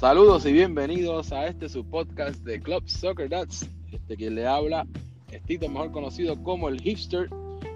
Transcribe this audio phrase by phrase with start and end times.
[0.00, 3.68] Saludos y bienvenidos a este su podcast de Club Soccer Dads.
[3.92, 4.86] Este quien le habla,
[5.30, 7.28] Estito, mejor conocido como el Hipster.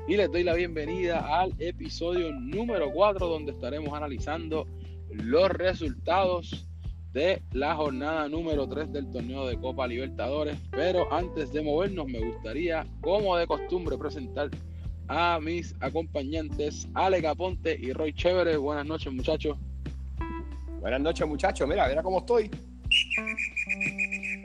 [0.08, 4.66] Y les doy la bienvenida al episodio número 4, donde estaremos analizando
[5.10, 6.66] los resultados
[7.12, 10.56] de la jornada número 3 del torneo de Copa Libertadores.
[10.70, 14.48] Pero antes de movernos, me gustaría, como de costumbre, presentar
[15.08, 18.56] a mis acompañantes, Ale Caponte y Roy Chévere.
[18.56, 19.58] Buenas noches, muchachos.
[20.84, 21.66] Buenas noches, muchachos.
[21.66, 22.50] Mira, mira cómo estoy.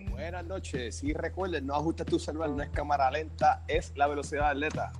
[0.09, 1.03] Buenas noches.
[1.03, 4.93] Y recuerden, no ajustes tu celular, no es cámara lenta, es la velocidad atleta.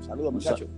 [0.00, 0.68] Saludos, muchachos.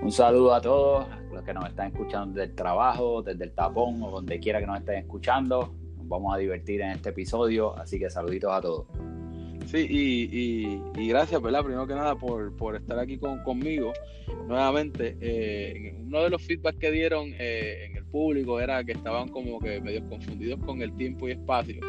[0.00, 4.00] Un saludo a todos los que nos están escuchando desde el trabajo, desde el tapón
[4.00, 5.74] o donde quiera que nos estén escuchando.
[5.96, 8.86] Nos vamos a divertir en este episodio, así que saluditos a todos.
[9.66, 11.64] Sí, y, gracias, ¿verdad?
[11.64, 13.92] Primero que nada por, estar aquí conmigo
[14.46, 15.16] nuevamente.
[15.20, 19.58] Eh, uno de los feedbacks que dieron eh, en el público era que estaban como
[19.58, 21.80] que medio confundidos con el tiempo y espacio.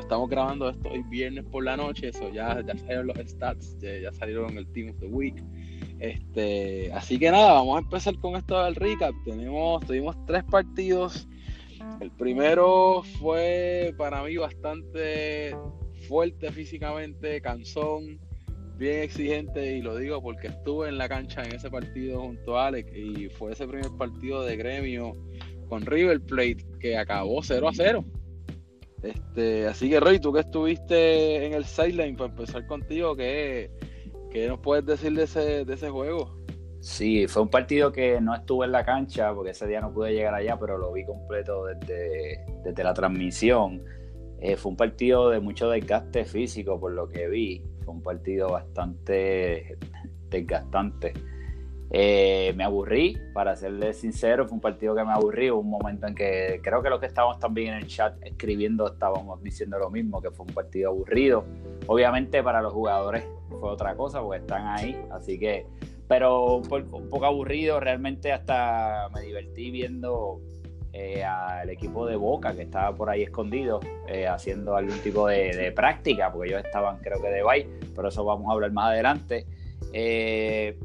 [0.00, 4.12] estamos grabando esto hoy viernes por la noche, eso ya, ya salieron los stats, ya,
[4.12, 5.36] salieron el Team of the Week.
[5.98, 9.14] Este, así que nada, vamos a empezar con esto del recap.
[9.26, 11.28] Tenemos, tuvimos tres partidos.
[12.00, 15.54] El primero fue para mí bastante
[16.10, 18.18] fuerte físicamente, cansón,
[18.76, 22.66] bien exigente y lo digo porque estuve en la cancha en ese partido junto a
[22.66, 25.12] Alex y fue ese primer partido de gremio
[25.68, 28.04] con River Plate que acabó 0 a 0.
[29.04, 33.70] Este, así que Roy, tú que estuviste en el sideline para empezar contigo, ¿qué,
[34.32, 36.36] ¿qué, nos puedes decir de ese, de ese juego?
[36.80, 40.12] Sí, fue un partido que no estuve en la cancha porque ese día no pude
[40.12, 43.80] llegar allá, pero lo vi completo desde, desde la transmisión.
[44.40, 47.62] Eh, fue un partido de mucho desgaste físico, por lo que vi.
[47.84, 49.76] Fue un partido bastante
[50.30, 51.12] desgastante.
[51.92, 55.50] Eh, me aburrí, para serle sincero, fue un partido que me aburrí.
[55.50, 59.42] un momento en que creo que los que estábamos también en el chat escribiendo estábamos
[59.42, 61.44] diciendo lo mismo, que fue un partido aburrido.
[61.86, 65.66] Obviamente para los jugadores fue otra cosa, porque están ahí, así que,
[66.06, 66.62] pero un
[67.10, 67.80] poco aburrido.
[67.80, 70.40] Realmente hasta me divertí viendo
[70.92, 73.78] eh, al equipo de Boca que estaba por ahí escondido
[74.08, 78.24] eh, haciendo algún tipo de, práctica, porque ellos estaban creo que de bye, pero eso
[78.24, 79.46] vamos a hablar más adelante.
[79.92, 80.76] Eh,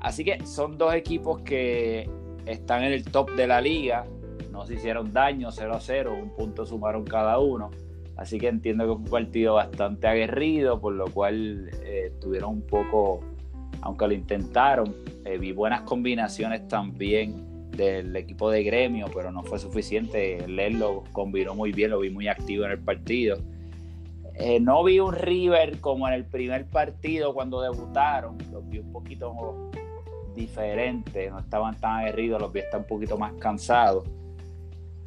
[0.00, 2.10] así que son dos equipos que
[2.44, 4.04] están en el top de la liga,
[4.52, 7.70] no se hicieron daño 0 a 0, un punto sumaron cada uno.
[8.16, 11.70] Así que entiendo que fue un partido bastante aguerrido, por lo cual
[12.20, 13.20] tuvieron un poco,
[13.80, 14.94] aunque lo intentaron,
[15.40, 20.44] vi buenas combinaciones también del equipo de gremio, pero no fue suficiente.
[20.44, 23.38] Él lo combinó muy bien, lo vi muy activo en el partido.
[24.34, 28.92] Eh, no vi un River como en el primer partido cuando debutaron, los vi un
[28.92, 29.70] poquito
[30.34, 34.04] diferentes, no estaban tan aguerridos, los vi estar un poquito más cansados.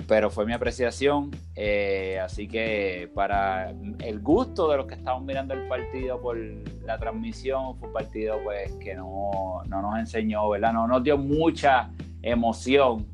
[0.07, 5.53] Pero fue mi apreciación, eh, así que para el gusto de los que estaban mirando
[5.53, 6.37] el partido por
[6.83, 10.73] la transmisión, fue un partido pues que no, no nos enseñó, ¿verdad?
[10.73, 11.89] No nos dio mucha
[12.21, 13.07] emoción,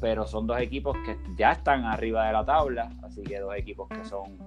[0.00, 3.88] pero son dos equipos que ya están arriba de la tabla, así que dos equipos
[3.88, 4.38] que son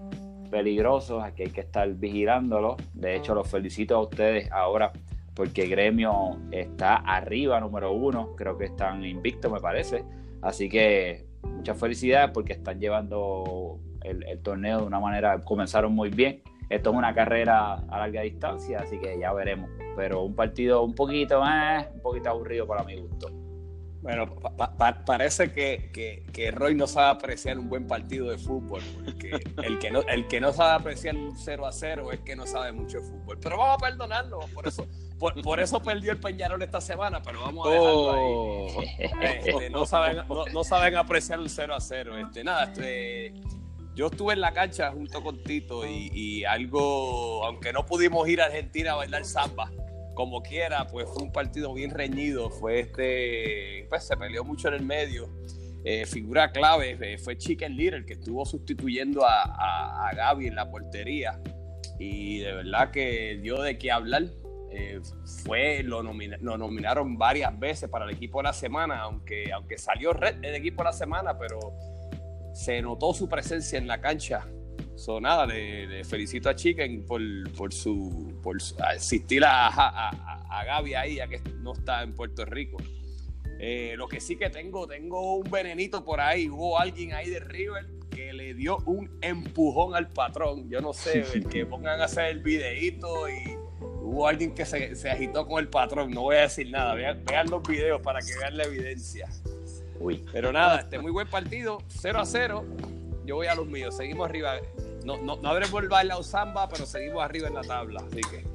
[0.50, 2.76] peligrosos, aquí hay que estar vigilándolos.
[2.94, 4.92] De hecho, los felicito a ustedes ahora
[5.38, 10.04] porque Gremio está arriba, número uno, creo que están invictos, me parece.
[10.42, 16.42] Así que muchas felicidades porque están llevando el, torneo de una manera, comenzaron muy bien.
[16.70, 19.70] Esto es una carrera a larga distancia, así que ya veremos.
[19.96, 23.30] Pero un partido un poquito más, un poquito aburrido para mi gusto.
[24.08, 24.26] Bueno,
[25.06, 25.92] parece que,
[26.32, 30.30] que, Roy no sabe apreciar un buen partido de fútbol, porque el que no, el
[30.30, 33.38] que no sabe apreciar un 0 a 0 es que no sabe mucho de fútbol.
[33.42, 34.88] Pero vamos a perdonarlo, por eso,
[35.20, 38.22] por, eso perdió el Peñarol esta semana, pero vamos a dejarlo ahí.
[38.24, 38.82] Oh.
[39.20, 42.18] Este, no, saben, no, saben apreciar un 0 a 0.
[42.18, 43.34] Este, nada, este,
[43.94, 48.40] yo estuve en la cancha junto con Tito y, y algo, aunque no pudimos ir
[48.40, 49.70] a Argentina a bailar samba,
[50.18, 54.74] como quiera, pues fue un partido bien reñido, fue este, pues se peleó mucho en
[54.74, 55.30] el medio.
[55.86, 60.72] Eh, figura clave eh, fue Chicken Little, que estuvo sustituyendo a, a, Gaby en la
[60.72, 61.40] portería.
[62.00, 64.24] Y de verdad que dio de qué hablar.
[64.72, 65.00] Eh,
[65.44, 70.14] fue, lo, lo, nominaron varias veces para el equipo de la semana, aunque, aunque salió
[70.14, 71.60] red el equipo de la semana, pero
[72.54, 74.48] se notó su presencia en la cancha
[74.98, 77.22] So, nada, le, felicito a Chicken por,
[77.52, 82.44] por su por asistir a, a, a, Gaby ahí, ya que no está en Puerto
[82.46, 82.78] Rico.
[83.60, 86.50] Eh, lo que sí que tengo, tengo un venenito por ahí.
[86.50, 90.68] Hubo alguien ahí de River que le dio un empujón al patrón.
[90.68, 93.56] Yo no sé, que pongan a hacer el videíto y
[94.02, 96.10] hubo alguien que se, se, agitó con el patrón.
[96.10, 96.96] No voy a decir nada.
[96.96, 99.30] Vean, vean los videos para que vean la evidencia.
[100.00, 100.26] Uy.
[100.32, 102.66] Pero nada, este muy buen partido, 0 a 0
[103.28, 103.96] yo voy a los míos.
[103.96, 104.56] Seguimos arriba.
[105.08, 108.04] No, no, no habremos la Usamba, pero seguimos arriba en la tabla.
[108.06, 108.46] Así que.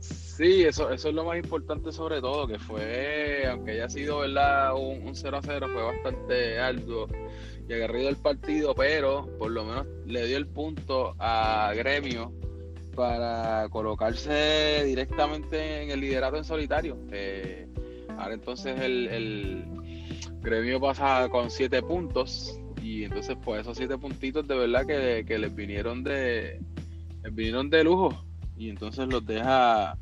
[0.00, 4.74] Sí, eso, eso es lo más importante sobre todo, que fue, aunque haya sido ¿verdad?
[4.74, 7.08] Un, 0 a 0, fue bastante alto
[7.66, 12.34] y agarrido el partido, pero por lo menos le dio el punto a Gremio
[12.94, 16.98] para colocarse directamente en el liderato en solitario.
[17.12, 17.66] Eh,
[18.18, 19.64] ahora entonces el, el,
[20.42, 25.38] Gremio pasa con siete puntos y entonces pues esos siete puntitos de verdad que, que
[25.38, 26.60] les vinieron de
[27.22, 28.24] les vinieron de lujo.
[28.56, 29.96] Y entonces los deja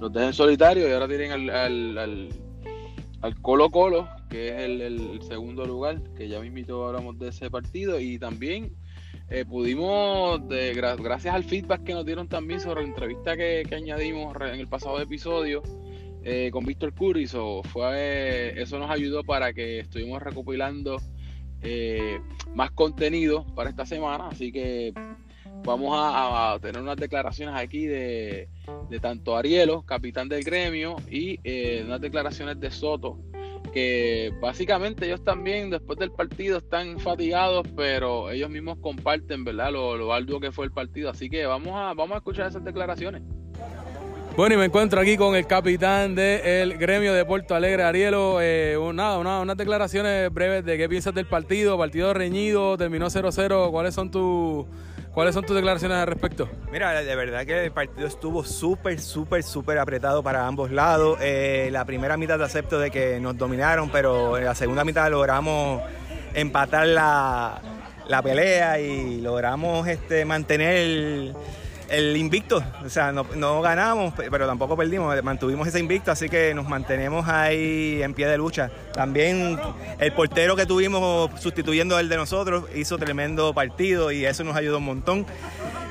[0.00, 2.28] los deja en solitario y ahora tienen al, al,
[3.22, 7.50] al, Colo Colo que es el, segundo lugar que ya me invitó hablamos de ese
[7.50, 7.98] partido.
[7.98, 8.72] Y también
[9.30, 14.60] eh, pudimos gracias al feedback que nos dieron también sobre la entrevista que, añadimos en
[14.60, 15.62] el pasado episodio
[16.22, 17.26] eh, con Víctor Curry.
[17.26, 20.98] Fue eso nos ayudó para que estuvimos recopilando
[21.66, 22.20] eh,
[22.54, 24.94] más contenido para esta semana así que
[25.64, 28.48] vamos a, tener unas declaraciones aquí de,
[29.00, 33.18] tanto Arielo, capitán del gremio, y eh, unas declaraciones de Soto,
[33.72, 39.72] que básicamente ellos también después del partido están fatigados, pero ellos mismos comparten, ¿verdad?
[39.72, 41.10] Lo, lo arduo que fue el partido.
[41.10, 43.22] Así que vamos a, vamos a escuchar esas declaraciones.
[44.36, 48.36] Bueno, y me encuentro aquí con el capitán del gremio de Puerto Alegre, Arielo.
[48.42, 51.78] Eh, nada, unas declaraciones breves de qué piensas del partido.
[51.78, 53.70] Partido reñido, terminó 0-0.
[53.70, 54.66] ¿Cuáles son tus
[55.14, 56.50] ¿Cuáles son tus declaraciones al respecto?
[56.70, 61.16] Mira, de verdad que el partido estuvo súper, súper, súper apretado para ambos lados.
[61.22, 65.80] Eh, la primera mitad acepto de que nos dominaron, pero en la segunda mitad logramos
[66.34, 67.62] empatar la,
[68.06, 71.32] la pelea y logramos este, mantener
[71.88, 76.68] el invicto, o sea, no, ganamos, pero tampoco perdimos, mantuvimos ese invicto, así que nos
[76.68, 78.70] mantenemos ahí en pie de lucha.
[78.92, 79.58] También
[79.98, 84.78] el portero que tuvimos sustituyendo el de nosotros hizo tremendo partido y eso nos ayudó
[84.78, 85.26] un montón.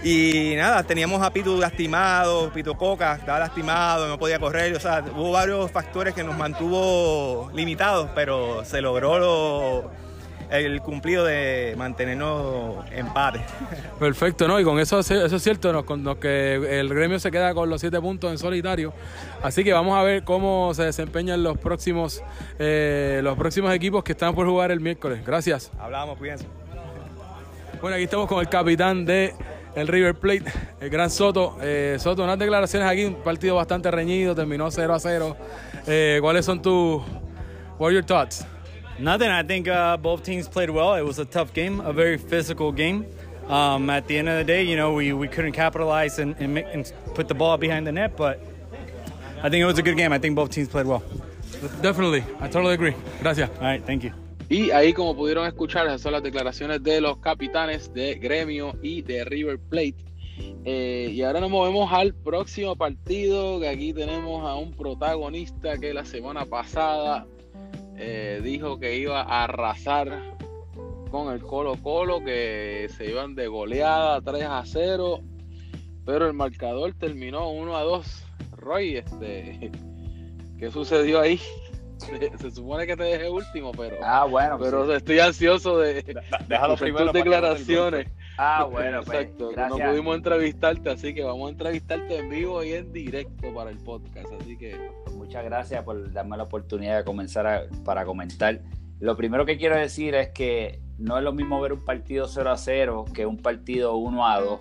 [0.04, 5.04] Y nada, teníamos a Pitu lastimado, Pito Coca estaba lastimado, no podía correr, o sea,
[5.16, 10.06] hubo varios factores que nos mantuvo limitados, pero se logró lo
[10.50, 13.42] el cumplido de mantenernos empate.
[14.00, 14.60] Perfecto, ¿no?
[14.60, 17.82] Y con eso, eso es cierto, nos, nos, que el gremio se queda con los
[17.82, 18.94] siete puntos en solitario.
[19.42, 22.24] Así que vamos a ver cómo se desempeñan los próximos,
[22.60, 25.26] eh, los próximos equipos que están por jugar el miércoles.
[25.26, 25.72] Gracias.
[25.80, 26.46] Hablamos, cuídense.
[27.82, 29.34] Bueno, aquí estamos con el capitán de
[29.76, 30.46] el River Plate,
[30.80, 31.58] el gran Soto.
[31.62, 35.38] Eh, Soto, unas declaraciones aquí, un partido bastante reñido, terminó 0 a 0.
[35.86, 37.04] Eh, ¿Cuáles son tus,
[37.78, 38.46] what are your thoughts?
[38.98, 39.30] Nothing.
[39.30, 40.96] I think uh, both teams played well.
[40.96, 43.06] It was a tough game, a very physical game.
[43.48, 46.54] Um, at the end of the day, you know, we, we couldn't capitalize and, and,
[46.54, 48.40] make, and put the ball behind the net, but
[49.44, 50.12] I think it was a good game.
[50.12, 51.04] I think both teams played well.
[51.82, 52.24] Definitely.
[52.40, 52.96] I totally agree.
[53.22, 53.50] Gracias.
[53.58, 54.12] All right, thank you.
[54.50, 59.02] Y ahí, como pudieron escuchar, esas son las declaraciones de los capitanes de Gremio y
[59.02, 59.96] de River Plate.
[60.66, 65.94] Eh, y ahora nos movemos al próximo partido, que aquí tenemos a un protagonista que
[65.94, 67.26] la semana pasada
[67.98, 70.36] eh, dijo que iba a arrasar
[71.12, 75.22] con el Colo Colo, que se iban de goleada 3 a 0,
[76.06, 78.26] pero el marcador terminó 1 a 2.
[78.58, 79.72] Roy, este,
[80.60, 81.40] ¿qué sucedió ahí?
[82.40, 86.04] Se, supone que te dejé último, pero, ah, bueno, pero estoy ansioso de,
[86.48, 88.08] Déjalo primero declaraciones.
[88.38, 89.52] Ah, bueno, pues, exacto.
[89.56, 93.78] no pudimos entrevistarte, así que vamos a entrevistarte en vivo y en directo para el
[93.78, 94.28] podcast.
[94.42, 94.76] Así que
[95.14, 98.60] muchas gracias por darme la oportunidad de comenzar para comentar.
[99.00, 102.52] Lo primero que quiero decir es que no es lo mismo ver un partido 0
[102.52, 104.60] a 0 que un partido 1 a 2.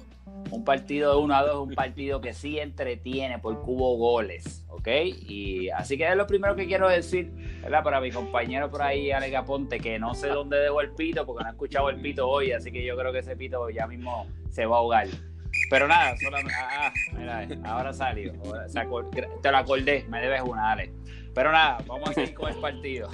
[0.50, 4.64] Un partido de 1 a 2 es un partido que sí entretiene por cubo goles,
[4.68, 4.88] ¿ok?
[5.28, 7.82] Y así que es lo primero que quiero decir, ¿verdad?
[7.82, 11.42] Para mi compañero por ahí, Alega Ponte, que no sé dónde dejó el pito, porque
[11.42, 14.26] no he escuchado el pito hoy, así que yo creo que ese pito ya mismo
[14.50, 15.08] se va a ahogar.
[15.70, 16.14] Pero nada,
[16.56, 18.32] ah, mira, ahora salió.
[19.42, 20.92] te lo acordé, me debes una, dale.
[21.34, 23.08] Pero nada, vamos a seguir con el partido.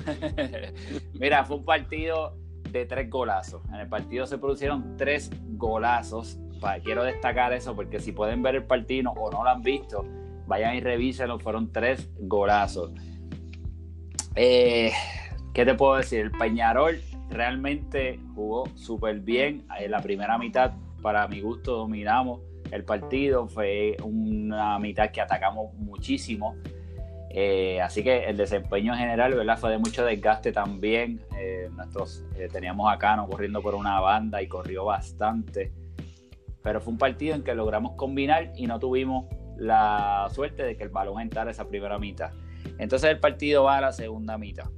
[1.15, 2.37] mira, fue un partido
[2.71, 3.63] de tres golazos.
[3.69, 6.39] En el partido se produjeron tres golazos.
[6.85, 10.05] Quiero destacar eso porque si pueden ver el partido o no lo han visto,
[10.47, 11.39] vayan y revísenlo.
[11.39, 12.93] Fueron tres golazos.
[14.37, 14.93] Eh,
[15.53, 16.21] ¿Qué te puedo decir?
[16.21, 17.01] El Peñarol
[17.31, 19.67] realmente jugó súper bien.
[19.79, 22.41] En la primera mitad para mi gusto dominamos
[22.71, 26.57] el partido, fue una mitad que atacamos muchísimo.
[27.33, 29.57] Eh, así que el desempeño en general ¿verdad?
[29.57, 31.21] fue de mucho desgaste también.
[31.39, 35.73] Eh, nosotros eh, teníamos a Cano corriendo por una banda y corrió bastante.
[36.63, 39.27] Pero fue un partido en que logramos combinar y no tuvimos
[39.57, 42.33] la suerte de que el balón entrara esa primera mitad.
[42.79, 44.71] Entonces el partido va a la segunda mitad.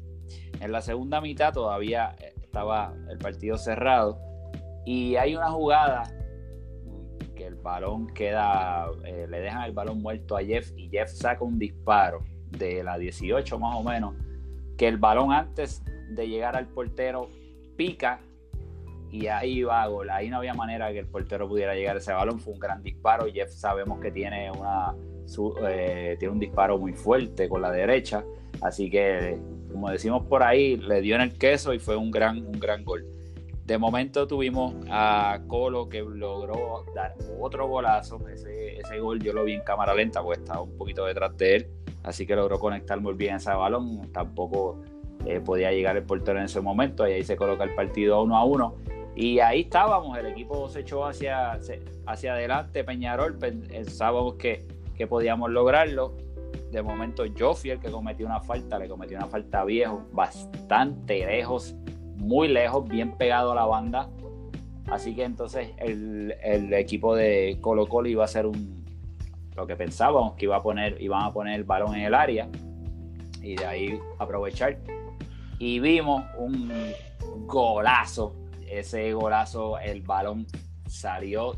[0.61, 2.15] En la segunda mitad todavía
[2.53, 4.21] estaba el partido cerrado
[4.85, 6.05] Y hay una jugada
[7.35, 11.43] que el balón queda, eh, le dejan el balón muerto a Jeff y Jeff saca
[11.45, 12.21] un disparo
[12.51, 14.15] de la 18 más o menos,
[14.77, 17.31] que el balón antes de llegar al portero
[17.77, 18.21] pica
[19.13, 20.09] y ahí va gol.
[20.09, 22.41] Ahí no había manera que el portero pudiera llegar a ese balón.
[22.41, 23.27] Fue un gran disparo.
[23.31, 24.95] Jeff sabemos que tiene, una,
[25.69, 28.25] eh, tiene un disparo muy fuerte con la derecha.
[28.63, 29.39] Así que,
[29.71, 32.85] como decimos por ahí, le dio en el queso y fue un gran, un gran
[32.85, 33.05] gol.
[33.67, 38.19] De momento tuvimos a Colo que logró dar otro golazo.
[38.31, 41.57] Ese, ese gol yo lo vi en cámara lenta porque estaba un poquito detrás de
[41.57, 41.67] él.
[42.03, 44.11] Así que logró conectar muy bien ese balón.
[44.11, 44.81] Tampoco
[45.27, 47.07] eh, podía llegar el portero en ese momento.
[47.07, 48.77] Y ahí se coloca el partido uno a uno.
[49.15, 51.59] Y ahí estábamos, el equipo se echó hacia,
[52.07, 54.67] hacia adelante, Peñarol, pensábamos que,
[54.97, 56.15] que podíamos lograrlo.
[56.71, 61.75] De momento Joffy, el que cometió una falta, le cometió una falta viejo, bastante lejos,
[62.17, 64.09] muy lejos, bien pegado a la banda.
[64.91, 68.83] Así que entonces el, el equipo de Colo Colo iba a hacer un,
[69.55, 72.49] lo que pensábamos que iba a poner, iban a poner el balón en el área
[73.43, 74.79] y de ahí aprovechar.
[75.59, 76.73] Y vimos un
[77.47, 78.42] golazo
[78.79, 80.47] ese golazo, el balón
[80.87, 81.55] salió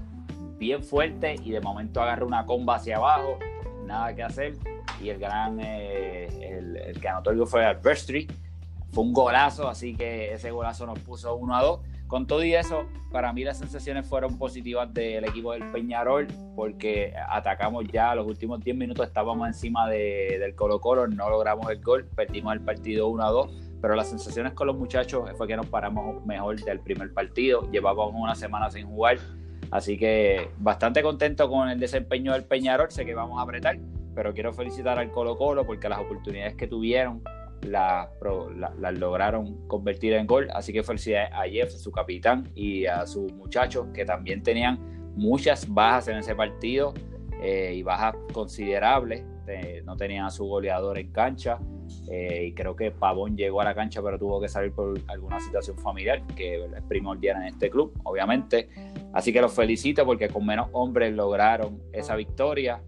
[0.58, 3.38] bien fuerte y de momento agarró una comba hacia abajo,
[3.84, 4.54] nada que hacer.
[5.00, 7.64] Y el gran, eh, el, que anotó el gol fue
[8.92, 11.80] Fue un golazo, así que ese golazo nos puso 1 a 2.
[12.06, 17.14] Con todo y eso, para mí las sensaciones fueron positivas del equipo del Peñarol, porque
[17.28, 21.82] atacamos ya los últimos 10 minutos, estábamos encima de, del Colo Colo, no logramos el
[21.82, 25.54] gol, perdimos el partido 1 a 2 pero las sensaciones con los muchachos fue que
[25.58, 29.18] nos paramos mejor del primer partido, llevábamos una semana sin jugar,
[29.70, 33.76] así que bastante contento con el desempeño del Peñarol, sé que vamos a apretar,
[34.14, 37.22] pero quiero felicitar al Colo Colo porque las oportunidades que tuvieron
[37.60, 38.08] las,
[38.98, 43.88] lograron convertir en gol, así que felicidades a Jeff, su capitán, y a sus muchachos
[43.92, 44.78] que también tenían
[45.14, 46.94] muchas bajas en ese partido
[47.42, 49.26] eh, y bajas considerables,
[49.84, 51.58] no tenían a su goleador en cancha,
[52.10, 55.40] eh, y creo que Pavón llegó a la cancha, pero tuvo que salir por alguna
[55.40, 58.68] situación familiar, que es primordial en este club, obviamente.
[59.12, 62.82] Así que los felicito porque con menos hombres lograron esa victoria,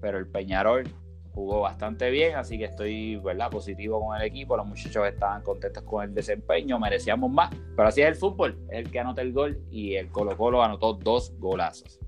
[0.00, 0.84] pero el Peñarol
[1.32, 3.50] jugó bastante bien, así que estoy ¿verdad?
[3.50, 4.56] positivo con el equipo.
[4.56, 8.90] Los muchachos estaban contentos con el desempeño, merecíamos más, pero así es el fútbol, el
[8.90, 12.00] que anota el gol y el Colo Colo anotó dos golazos.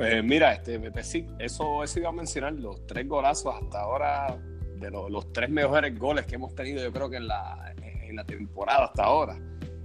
[0.00, 4.34] Pues mira, este, sí, eso, eso iba a mencionar, los tres golazos hasta ahora
[4.76, 8.24] de los tres mejores goles que hemos tenido, yo creo que en la, en la
[8.24, 9.38] temporada hasta ahora.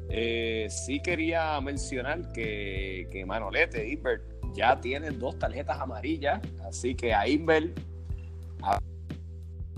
[0.08, 4.22] Eh, sí quería mencionar que, que Manolete, Inver,
[4.54, 7.74] ya tiene dos tarjetas amarillas, así que a Inver,
[8.62, 8.80] a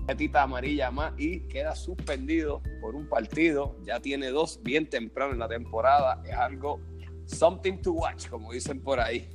[0.05, 3.75] tarjetita amarilla más y queda suspendido por un partido.
[3.85, 6.21] Ya tiene dos bien temprano en la temporada.
[6.23, 6.79] Es algo
[7.25, 9.27] something to watch, como dicen por ahí.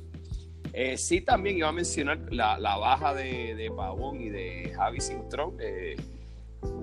[0.71, 5.57] Eh, sí, también iba a mencionar la, baja de, Pavón y de Javi Sintrón.
[5.59, 5.95] Eh,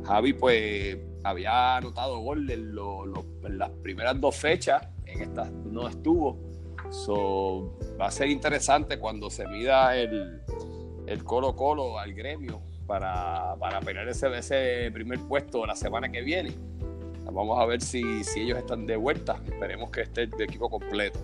[0.05, 2.75] Javi, pues, había anotado gol en,
[3.59, 6.39] las primeras dos fechas, en estas no estuvo.
[6.91, 10.41] So, va a ser interesante cuando se mida el,
[11.07, 16.23] el Colo Colo al gremio para, para pelear ese, ese primer puesto la semana que
[16.23, 16.53] viene.
[17.33, 19.41] Vamos a ver si, si ellos están de vuelta.
[19.45, 21.21] Esperemos que esté el equipo completo.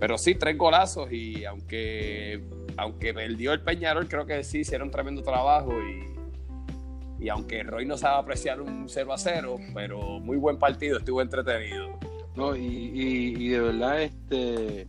[0.00, 2.42] Pero sí, tres golazos y aunque,
[2.78, 7.98] aunque perdió el Peñarol, creo que sí hicieron tremendo trabajo y, y aunque Roy no
[7.98, 11.98] sabe apreciar un 0 a 0, pero muy buen partido, estuvo entretenido.
[12.34, 14.88] No, y, y, de verdad, este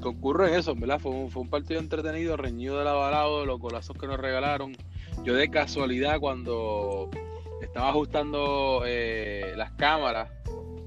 [0.00, 0.98] concurre en eso, ¿verdad?
[0.98, 4.76] Fue un, fue un partido entretenido, reñido del avalado, los golazos que nos regalaron.
[5.24, 7.08] Yo de casualidad cuando
[7.62, 10.30] estaba ajustando eh, las cámaras,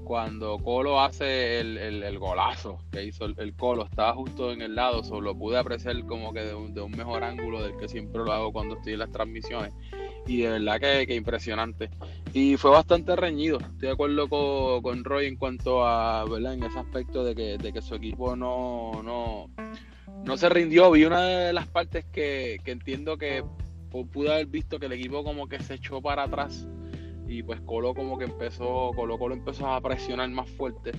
[0.08, 5.36] cuando Colo hace el, golazo que hizo el, Colo, estaba justo en el lado, solo
[5.36, 8.94] pude apreciar como que de un, mejor ángulo del que siempre lo hago cuando estoy
[8.94, 9.74] en las transmisiones.
[10.26, 11.90] Y de verdad que, impresionante.
[12.32, 13.58] Y fue bastante reñido.
[13.58, 16.54] Estoy de acuerdo con, Roy en cuanto a, ¿verdad?
[16.54, 19.50] En ese aspecto de que, de que su equipo no, no,
[20.24, 20.90] no se rindió.
[20.90, 23.44] Vi una de las partes que, que entiendo que
[23.90, 26.66] pude haber visto que el equipo como que se echó para atrás
[27.28, 30.92] y pues Colo como que empezó, Colo Colo empezó a presionar más fuerte.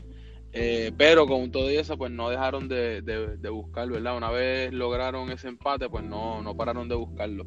[0.51, 4.17] Eh, pero con todo eso, pues no dejaron de, de, buscar, ¿verdad?
[4.17, 7.45] Una vez lograron ese empate, pues no, no pararon de buscarlo.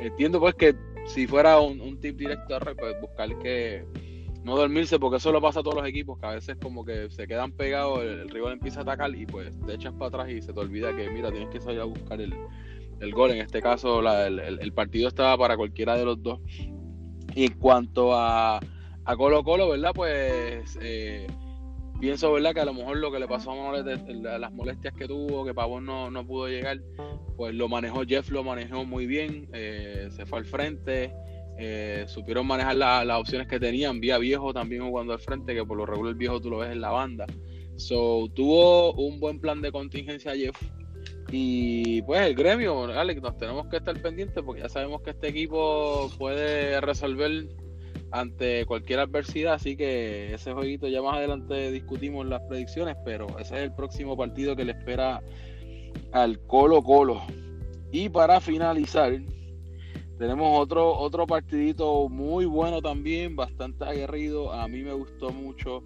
[0.00, 0.74] Entiendo pues que
[1.06, 3.84] si fuera un, tip directo pues buscar que
[4.42, 7.10] no dormirse, porque eso lo pasa a todos los equipos, que a veces como que
[7.10, 10.40] se quedan pegados, el, rival empieza a atacar y pues te echas para atrás y
[10.40, 12.32] se te olvida que, mira, tienes que salir a buscar el,
[13.12, 13.30] gol.
[13.30, 16.40] En este caso, el, el, partido estaba para cualquiera de los dos.
[17.34, 18.60] Y en cuanto a,
[19.04, 19.92] a Colo Colo, ¿verdad?
[19.94, 21.26] Pues eh,
[22.00, 22.54] pienso, ¿verdad?
[22.54, 25.54] Que a lo mejor lo que le pasó a Manolete, las molestias que tuvo, que
[25.54, 26.80] Pavón no, no pudo llegar,
[27.36, 31.12] pues lo manejó Jeff, lo manejó muy bien, eh, se fue al frente,
[31.58, 35.76] eh, supieron manejar las opciones que tenían, vía viejo también jugando al frente, que por
[35.76, 37.26] lo regular el viejo tú lo ves en la banda.
[37.76, 40.56] So, tuvo un buen plan de contingencia Jeff.
[41.32, 45.28] Y pues el gremio, Alex, nos tenemos que estar pendientes porque ya sabemos que este
[45.28, 47.48] equipo puede resolver
[48.12, 53.56] ante cualquier adversidad, así que ese jueguito ya más adelante discutimos las predicciones, pero ese
[53.56, 55.22] es el próximo partido que le espera
[56.12, 57.22] al Colo Colo.
[57.92, 59.12] Y para finalizar,
[60.18, 65.84] tenemos otro, otro partidito muy bueno también, bastante aguerrido, a mí me gustó mucho.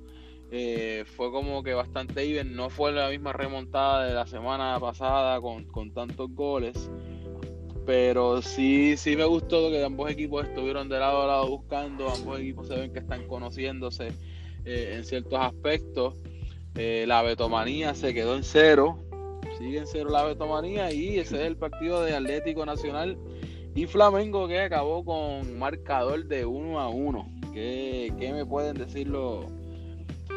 [0.56, 5.40] Eh, fue como que bastante even, no fue la misma remontada de la semana pasada
[5.40, 6.88] con, con tantos goles,
[7.84, 12.38] pero sí, sí me gustó que ambos equipos estuvieron de lado a lado buscando, ambos
[12.38, 14.12] equipos se ven que están conociéndose
[14.64, 16.14] eh, en ciertos aspectos.
[16.76, 19.00] Eh, la Betomanía se quedó en cero,
[19.58, 23.18] sigue en cero la Betomanía y ese es el partido de Atlético Nacional
[23.74, 27.28] y Flamengo que acabó con marcador de 1 a 1.
[27.52, 29.46] ¿Qué, ¿Qué, me pueden decir los,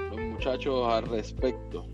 [0.10, 1.86] los muchachos al respecto?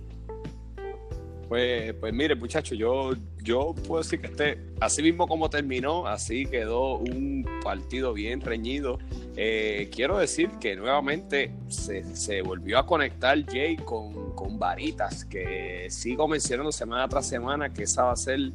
[1.54, 3.12] Pues, pues mire, muchachos, yo,
[3.44, 8.98] yo puedo decir que este, así mismo como terminó, así quedó un partido bien reñido.
[9.36, 16.28] Eh, quiero decir que nuevamente se, volvió a conectar Jay con, con, Varitas, que sigo
[16.28, 18.52] mencionando semana tras semana que esa va a ser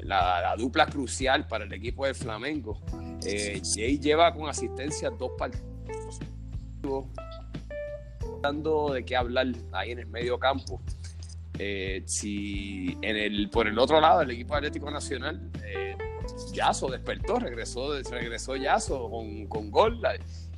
[0.00, 2.78] la, dupla crucial para el equipo del Flamengo.
[3.24, 6.20] Eh, Jay lleva con asistencia dos partidos
[8.52, 10.80] de qué hablar ahí en el medio campo.
[11.58, 15.96] Eh, si en el, por el otro lado, el equipo Atlético Nacional, eh,
[16.52, 20.00] Yazo despertó, regresó, regresó Yazo con, con gol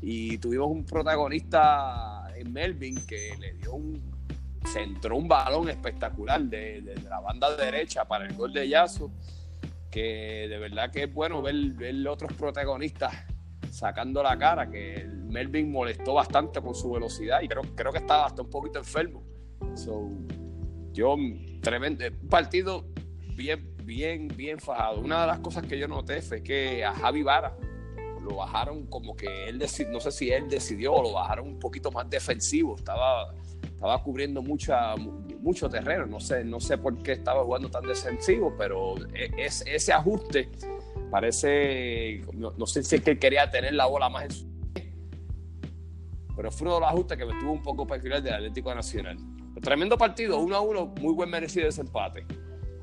[0.03, 4.03] y tuvimos un protagonista en Melvin que le dio un,
[4.67, 9.11] centró un balón espectacular de, la banda derecha para el gol de Yazo,
[9.91, 13.15] que de verdad que es bueno ver, ver otros protagonistas
[13.71, 18.27] sacando la cara, que Melvin molestó bastante con su velocidad y creo, creo que estaba
[18.27, 19.23] hasta un poquito enfermo.
[19.75, 20.09] So,
[20.93, 21.17] yo,
[21.61, 22.87] tremendo, un partido
[23.37, 25.01] bien, bien, bien fajado.
[25.01, 27.57] Una de las cosas que yo noté fue que a Javi Vara
[28.23, 29.59] lo bajaron como que él,
[29.91, 32.77] no sé si él decidió o lo bajaron un poquito más defensivo.
[32.77, 36.07] Estaba, estaba cubriendo mucha, mucho terreno.
[36.07, 40.51] No sé, no sé por qué estaba jugando tan defensivo, pero e, es, ese ajuste
[41.09, 44.49] parece, no, sé si es que quería tener la bola más en su
[46.39, 49.17] pero fue uno de los ajustes que me estuvo un poco peculiar del Atlético Nacional.
[49.61, 52.25] Tremendo partido, uno a uno, muy buen merecido ese empate.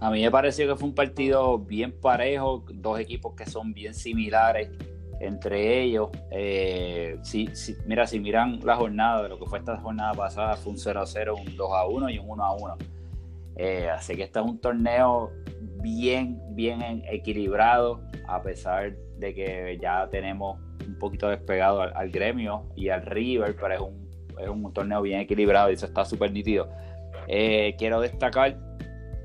[0.01, 3.93] A mí me pareció que fue un partido bien parejo, dos equipos que son bien
[3.93, 4.69] similares
[5.21, 6.09] entre ellos.
[6.31, 7.17] Eh,
[7.85, 11.01] mira, si miran la jornada de lo que fue esta jornada pasada, fue un 0
[11.01, 12.77] a 0, un 2 a 1 y un 1 a 1.
[13.55, 15.31] Eh, así que este es un torneo
[15.81, 22.71] bien, bien equilibrado, a pesar de que ya tenemos un poquito despegado al, al gremio
[22.75, 24.05] y al River, pero es un
[24.39, 26.69] es un torneo bien equilibrado y eso está súper nítido.
[27.27, 28.57] Eh, quiero destacar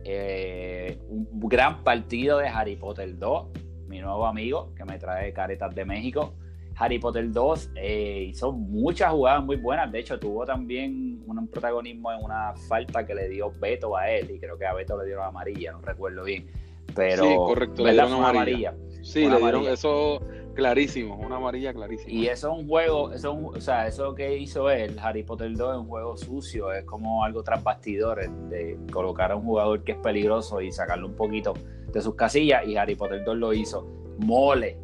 [0.04, 3.48] eh, un gran partido de Harry Potter 2,
[3.88, 6.34] mi nuevo amigo que me trae caretas de México.
[6.76, 9.92] Harry Potter 2 eh, hizo muchas jugadas muy buenas.
[9.92, 14.30] De hecho, tuvo también un protagonismo en una falta que le dio Beto a él.
[14.30, 16.46] Y creo que a Beto le dieron amarilla, no recuerdo bien.
[16.94, 18.74] Pero, sí, correcto, le dieron amarilla.
[19.02, 20.20] Sí, le dieron eso
[20.54, 22.12] Clarísimo, una amarilla clarísima.
[22.12, 25.74] Y eso es un juego, eso o sea, eso que hizo él, Harry Potter 2,
[25.74, 29.92] es un juego sucio, es como algo tras bastidores, de colocar a un jugador que
[29.92, 31.54] es peligroso y sacarlo un poquito
[31.92, 33.86] de sus casillas, y Harry Potter 2 lo hizo.
[34.18, 34.76] Mole,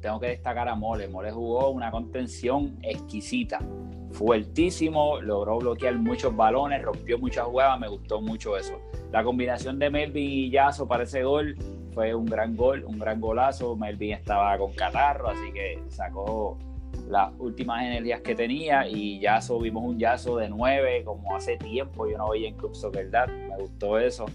[0.00, 3.60] tengo que destacar a Mole, Mole jugó una contención exquisita,
[4.12, 8.80] fuertísimo, logró bloquear muchos balones, rompió muchas jugadas, me gustó mucho eso.
[9.10, 11.56] La combinación de Melvin y Yazo para ese gol
[11.92, 13.76] fue un gran gol, un gran golazo.
[13.76, 16.58] Melvin estaba con catarro, así que sacó
[17.08, 22.06] las últimas energías que tenía y ya subimos un yazo de 9 como hace tiempo
[22.06, 24.26] yo no veía en Club Soccer me gustó eso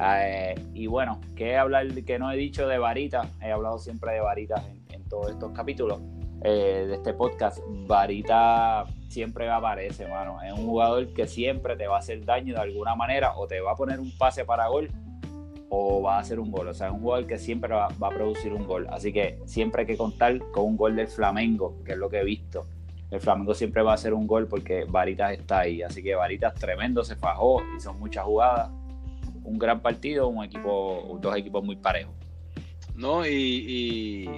[0.00, 3.28] eh, y bueno, ¿qué hablar que no he dicho de Varita?
[3.42, 6.00] He hablado siempre de Varita en, todos estos capítulos
[6.42, 7.58] eh, de este podcast.
[7.86, 10.40] Varita siempre aparece, mano.
[10.42, 13.60] Es un jugador que siempre te va a hacer daño de alguna manera o te
[13.60, 14.90] va a poner un pase para gol
[15.70, 16.68] o va a hacer un gol.
[16.68, 18.86] O sea, es un jugador que siempre va, a producir un gol.
[18.90, 22.20] Así que siempre hay que contar con un gol del Flamengo, que es lo que
[22.20, 22.66] he visto.
[23.10, 25.82] El Flamengo siempre va a hacer un gol porque Varitas está ahí.
[25.82, 28.70] Así que Varitas tremendo, se fajó, hizo muchas jugadas.
[29.44, 32.14] Un gran partido, un equipo, dos equipos muy parejos.
[32.94, 34.28] No, y,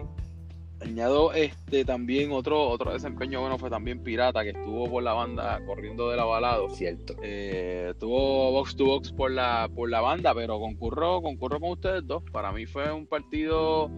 [0.80, 5.60] Añado este también otro otro desempeño bueno fue también Pirata que estuvo por la banda
[5.66, 6.70] corriendo del avalado.
[6.70, 7.16] Cierto.
[7.22, 12.06] Eh, tuvo box to box por la por la banda, pero concurro concurro con ustedes
[12.06, 12.22] dos.
[12.32, 13.90] Para mí fue un partido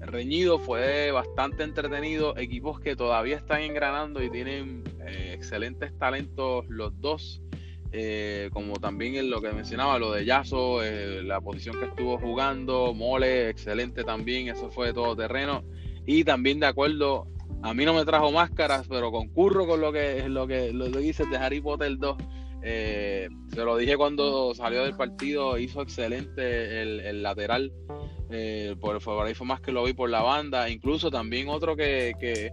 [0.00, 2.36] reñido, fue bastante entretenido.
[2.36, 7.42] Equipos que todavía están engranando y tienen eh, excelentes talentos los dos.
[7.90, 12.92] Eh, como también en lo que mencionaba, lo de Yaso, la posición que estuvo jugando,
[12.92, 15.62] Mole, excelente también, eso fue de todo terreno.
[16.06, 17.26] Y también de acuerdo,
[17.62, 21.28] a mí no me trajo máscaras, pero concurro con lo que lo que lo dices
[21.30, 22.16] de Harry Potter 2.
[22.66, 27.72] Eh, se lo dije cuando salió del partido, hizo excelente el, lateral.
[28.30, 30.68] Eh, por, por ahí fue más que lo vi por la banda.
[30.70, 32.50] Incluso también otro que, que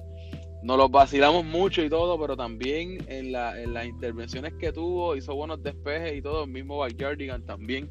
[0.63, 5.15] nos los vacilamos mucho y todo, pero también en, la, en las intervenciones que tuvo,
[5.15, 7.89] hizo buenos despejes y todo, el mismo Backyardigan también.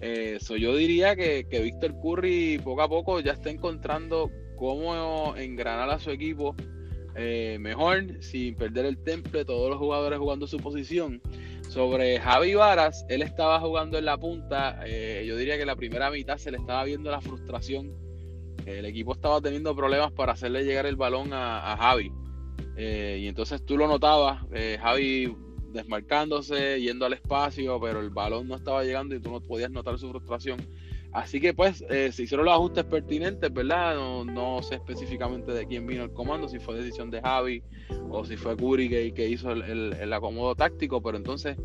[0.00, 5.88] Eh, yo diría que, que Víctor Curry poco a poco ya está encontrando cómo engranar
[5.88, 6.54] a su equipo
[7.16, 11.22] eh, mejor, sin perder el temple, todos los jugadores jugando su posición.
[11.70, 16.10] Sobre Javi Varas, él estaba jugando en la punta, eh, yo diría que la primera
[16.10, 17.90] mitad se le estaba viendo la frustración,
[18.66, 22.12] el equipo estaba teniendo problemas para hacerle llegar el balón a, Javi.
[22.76, 24.42] Eh, y entonces tú lo notabas,
[24.78, 25.34] Javi
[25.72, 29.98] desmarcándose, yendo al espacio, pero el balón no estaba llegando y tú no podías notar
[29.98, 30.58] su frustración.
[31.12, 33.96] Así que pues eh, se hicieron los ajustes pertinentes, ¿verdad?
[33.96, 37.62] No, sé específicamente de quién vino el comando, si fue decisión de Javi
[38.10, 41.56] o si fue Curi que, hizo el, acomodo táctico, pero entonces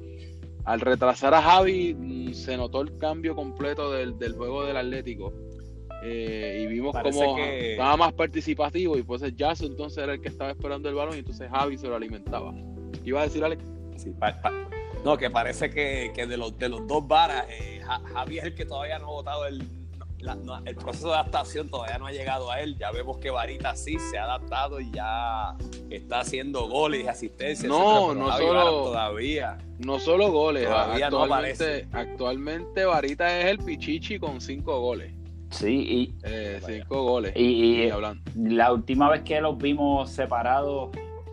[0.64, 5.32] al retrasar a Javi mm, se notó el cambio completo del, juego del Atlético.
[6.04, 10.28] Eh, y vimos como estaba más participativo y pues el Jazz entonces era el que
[10.28, 12.54] estaba esperando el balón y entonces Javi se lo alimentaba.
[13.04, 13.64] ¿Iba a decir Alex?
[13.98, 14.12] Sí,
[15.06, 17.80] no, que parece que, de, los, de los dos varas, eh,
[18.12, 19.63] Javi es el que todavía no ha votado el,
[20.65, 22.76] el proceso de adaptación, todavía no ha llegado a él.
[22.80, 25.56] Ya vemos que Varita sí se ha adaptado y ya
[25.91, 27.70] está haciendo goles y asistencias.
[27.70, 29.60] No, no solo todavía.
[29.78, 31.88] No solo goles, todavía no aparece.
[31.91, 35.13] Actualmente Varita es el Pichichi con cinco goles.
[35.52, 37.34] Sí, y eh, cinco goles.
[37.36, 37.91] Y, y
[38.36, 40.89] la última vez que los vimos separados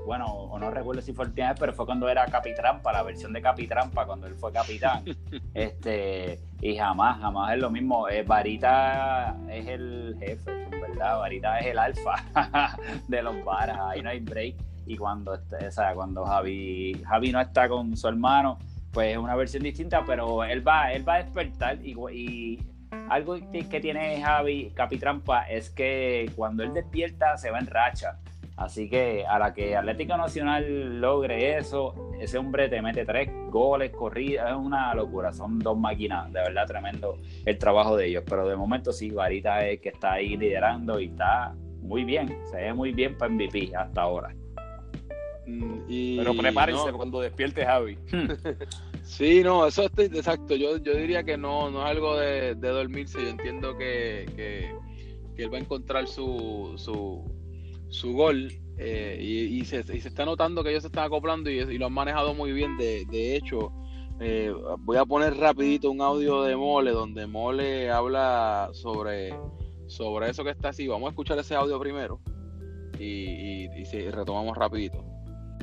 [0.06, 3.32] bueno, o no recuerdo si fue el última pero fue cuando era Capitrampa, la versión
[3.32, 5.04] de Capitrampa, cuando él fue capitán.
[5.54, 8.08] este, y jamás, jamás es lo mismo.
[8.08, 11.18] Eh, Varita es el jefe, ¿verdad?
[11.18, 12.24] Varita es el alfa
[13.08, 14.56] de los varas, ahí no hay break.
[14.86, 18.58] Y cuando, o sea, cuando Javi, Javi no está con su hermano,
[18.92, 22.58] pues es una versión distinta, pero él va, él va a despertar y, y
[23.08, 28.18] algo que tiene Javi Capitrampa es que cuando él despierta se va en racha.
[28.62, 33.90] Así que a la que Atlético Nacional logre eso, ese hombre te mete tres goles,
[33.90, 35.32] corridas, es una locura.
[35.32, 38.22] Son dos máquinas, de verdad tremendo el trabajo de ellos.
[38.24, 42.56] Pero de momento sí, Varita es que está ahí liderando y está muy bien, se
[42.58, 44.32] ve muy bien para MVP hasta ahora.
[45.46, 47.98] Mm, Pero prepárense cuando despierte Javi.
[49.02, 50.54] sí, no, eso es exacto.
[50.54, 53.20] Yo, yo diría que no, no es algo de, dormirse.
[53.20, 54.72] Yo entiendo que, que,
[55.34, 57.24] que él va a encontrar su, su
[57.92, 61.92] su gol eh, y, se, está notando que ellos se están acoplando y, lo han
[61.92, 62.76] manejado muy bien.
[62.76, 63.72] De, hecho,
[64.18, 69.34] eh, voy a poner rapidito un audio de Mole donde Mole habla sobre,
[69.86, 70.88] sobre eso que está así.
[70.88, 72.20] Vamos a escuchar ese audio primero
[72.98, 75.04] y, y retomamos rapidito.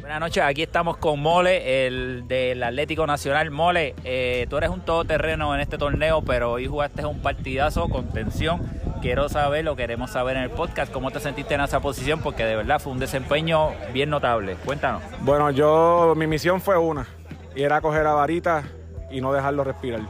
[0.02, 3.52] Buenas noches, aquí estamos con Mole, el del Atlético Nacional.
[3.52, 8.08] Mole, eh, tú eres un todoterreno en este torneo, pero hoy jugaste un partidazo con
[8.08, 8.62] tensión.
[9.02, 12.44] Quiero saber, lo queremos saber en el podcast, cómo te sentiste en esa posición, porque
[12.44, 14.56] de verdad fue un desempeño bien notable.
[14.66, 15.02] Cuéntanos.
[15.22, 17.08] Bueno, yo, mi misión fue una,
[17.56, 18.64] y era coger a Varita
[19.10, 20.02] y no dejarlo respirar.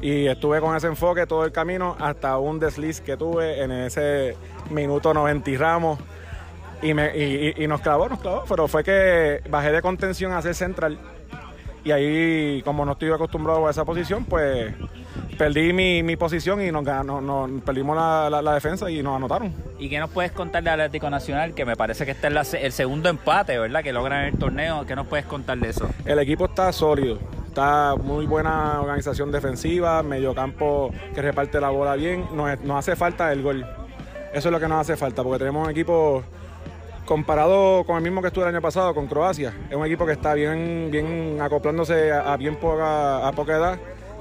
[0.00, 4.36] Y estuve con ese enfoque todo el camino hasta un desliz que tuve en ese
[4.68, 6.00] minuto 90 y ramos
[6.82, 10.56] y, me, y, nos clavó, nos clavó, pero fue que bajé de contención a ser
[10.56, 10.98] central.
[11.84, 14.74] Y ahí, como no estoy acostumbrado a esa posición, pues
[15.36, 19.52] perdí mi, mi posición y nos, nos, perdimos la, la, defensa y nos anotaron.
[19.78, 21.54] ¿Y qué nos puedes contar de Atlético Nacional?
[21.54, 23.82] Que me parece que este es el segundo empate, ¿verdad?
[23.82, 24.86] Que logran el torneo.
[24.86, 25.86] ¿Qué nos puedes contar de eso?
[26.06, 27.18] El equipo está sólido.
[27.48, 32.24] Está muy buena organización defensiva, mediocampo que reparte la bola bien.
[32.34, 33.66] Nos, nos hace falta el gol.
[34.32, 36.24] Eso es lo que nos hace falta, porque tenemos un equipo
[37.04, 40.12] comparado con el mismo que estuvo el año pasado, con Croacia, es un equipo que
[40.12, 43.78] está bien, bien acoplándose a, bien poca, a poca edad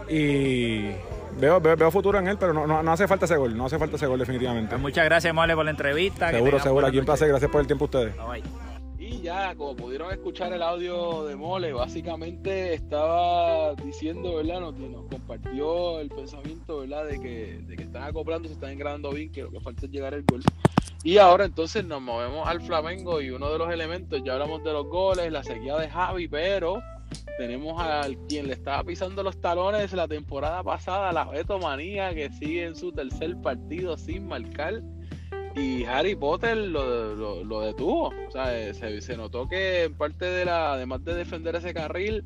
[0.09, 0.91] y
[1.39, 3.95] veo, veo, futuro en él, pero no, no, hace falta ese gol, no hace falta
[3.95, 4.71] ese gol definitivamente.
[4.71, 6.31] Pues muchas gracias, Mole, por la entrevista.
[6.31, 8.15] Seguro, seguro, aquí un placer, gracias por el tiempo a ustedes.
[8.99, 14.61] Y ya, como pudieron escuchar el audio de Mole, básicamente estaba diciendo, ¿verdad?
[14.61, 17.07] Nos, nos compartió el pensamiento, ¿verdad?
[17.07, 19.91] De que, de que están acoplando, se están engrandando bien, que lo que falta es
[19.91, 20.41] llegar el gol.
[21.03, 24.71] Y ahora entonces nos movemos al Flamengo y uno de los elementos, ya hablamos de
[24.71, 26.81] los goles, la sequía de Javi, pero
[27.37, 32.31] tenemos al quien le estaba pisando los talones la temporada pasada, la Beto Manía, que
[32.31, 34.81] sigue en su tercer partido sin marcar.
[35.55, 38.07] Y Harry Potter lo, lo, detuvo.
[38.07, 42.23] O sea, se, se, notó que en parte de la, además de defender ese carril,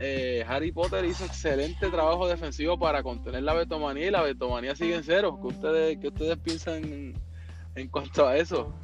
[0.00, 4.96] eh, Harry Potter hizo excelente trabajo defensivo para contener la betomanía y la betomanía sigue
[4.96, 5.38] en cero.
[5.40, 7.14] ¿Qué ustedes, qué ustedes piensan
[7.78, 8.74] en cuanto a eso?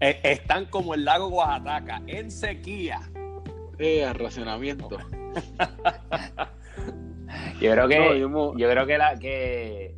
[0.00, 3.00] Eh, están como el lago Oaxaca, en sequía.
[3.78, 4.88] Eh, racionamiento.
[7.60, 9.96] yo creo que, yo, creo que la que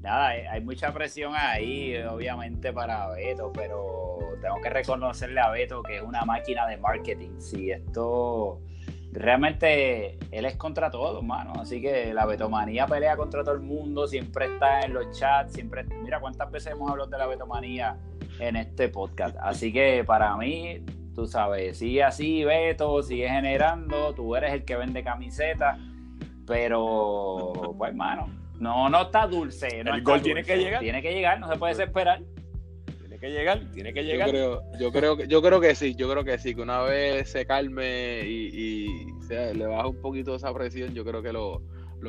[0.00, 5.96] nada, hay mucha presión ahí, obviamente, para Beto, pero tengo que reconocerle a Beto que
[5.96, 7.38] es una máquina de marketing.
[7.38, 8.60] Si esto
[9.18, 11.52] realmente él es contra todo, mano.
[11.60, 15.84] Así que la betomanía pelea contra todo el mundo, siempre está en los chats, siempre.
[16.02, 17.96] Mira cuántas veces hemos hablado de la betomanía
[18.38, 19.36] en este podcast.
[19.40, 24.76] Así que para mí, tú sabes, sigue así, Beto, sigue generando, tú eres el que
[24.76, 25.78] vende camisetas,
[26.46, 29.82] pero, pues, mano, no, no está dulce.
[29.82, 30.80] No el gol tiene que llegar.
[30.80, 32.20] Tiene que llegar, no se puede esperar
[33.26, 34.28] que llegar, tiene que llegar.
[34.28, 36.82] Yo creo, yo creo, que, yo creo que sí, yo creo que sí, que una
[36.82, 41.60] vez se calme y, le baja un poquito esa presión, yo creo que los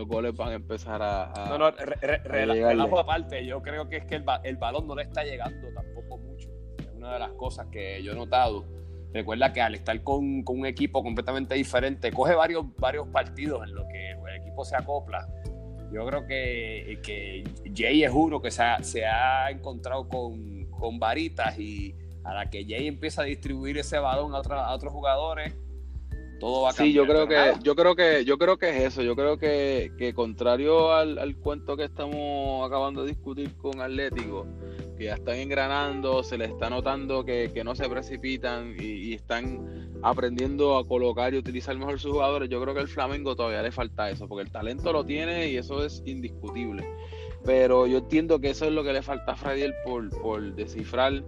[0.08, 1.34] goles van a empezar a.
[1.50, 5.24] no, no, relajo aparte, yo creo que es que el, el, balón no le está
[5.24, 6.50] llegando tampoco mucho.
[6.80, 8.66] Es una de las cosas que yo he notado.
[9.14, 13.74] Recuerda que al estar con, con un equipo completamente diferente, coge varios, varios partidos en
[13.74, 15.28] los que el equipo se acopla
[15.92, 21.00] yo creo que, que Jay es uno que se ha, se ha encontrado con, con
[21.00, 25.54] varitas y a la que Jay empieza a distribuir ese balón a, a otros jugadores,
[26.40, 26.88] todo va a cambiar.
[26.88, 29.02] Sí, yo creo que, yo creo que, yo creo que es eso.
[29.02, 34.46] Yo creo que, que contrario al, cuento que estamos acabando de discutir con Atlético,
[34.98, 40.78] que ya están engranando, se les está notando que, no se precipitan y, están aprendiendo
[40.78, 42.50] a colocar y utilizar mejor sus jugadores.
[42.50, 45.58] Yo creo que al Flamengo todavía le falta eso, porque el talento lo tiene y
[45.58, 46.88] eso es indiscutible.
[47.46, 51.24] Pero yo entiendo que eso es lo que le falta a Frediel por, por descifrar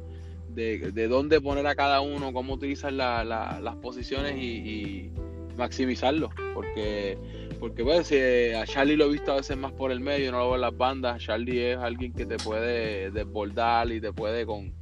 [0.49, 5.11] de, dónde poner a cada uno, cómo utilizar las posiciones y,
[5.57, 6.29] maximizarlo.
[6.53, 7.17] Porque,
[7.59, 8.11] porque pues,
[8.55, 10.61] a Charlie lo he visto a veces más por el medio, no lo veo en
[10.61, 11.21] las bandas.
[11.21, 14.73] Charlie es alguien que te puede desbordar y te puede con,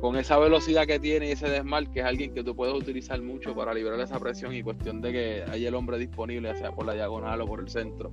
[0.00, 3.20] con esa velocidad que tiene y ese desmal, que es alguien que tú puedes utilizar
[3.20, 6.86] mucho para liberar esa presión y cuestión de que haya el hombre disponible, sea por
[6.86, 8.10] la diagonal o por el centro.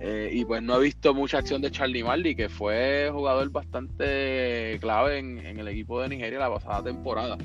[0.00, 4.78] Eh, y pues no he visto mucha acción de Charlie Marley, que fue jugador bastante
[4.80, 7.36] clave en, el equipo de Nigeria la pasada temporada.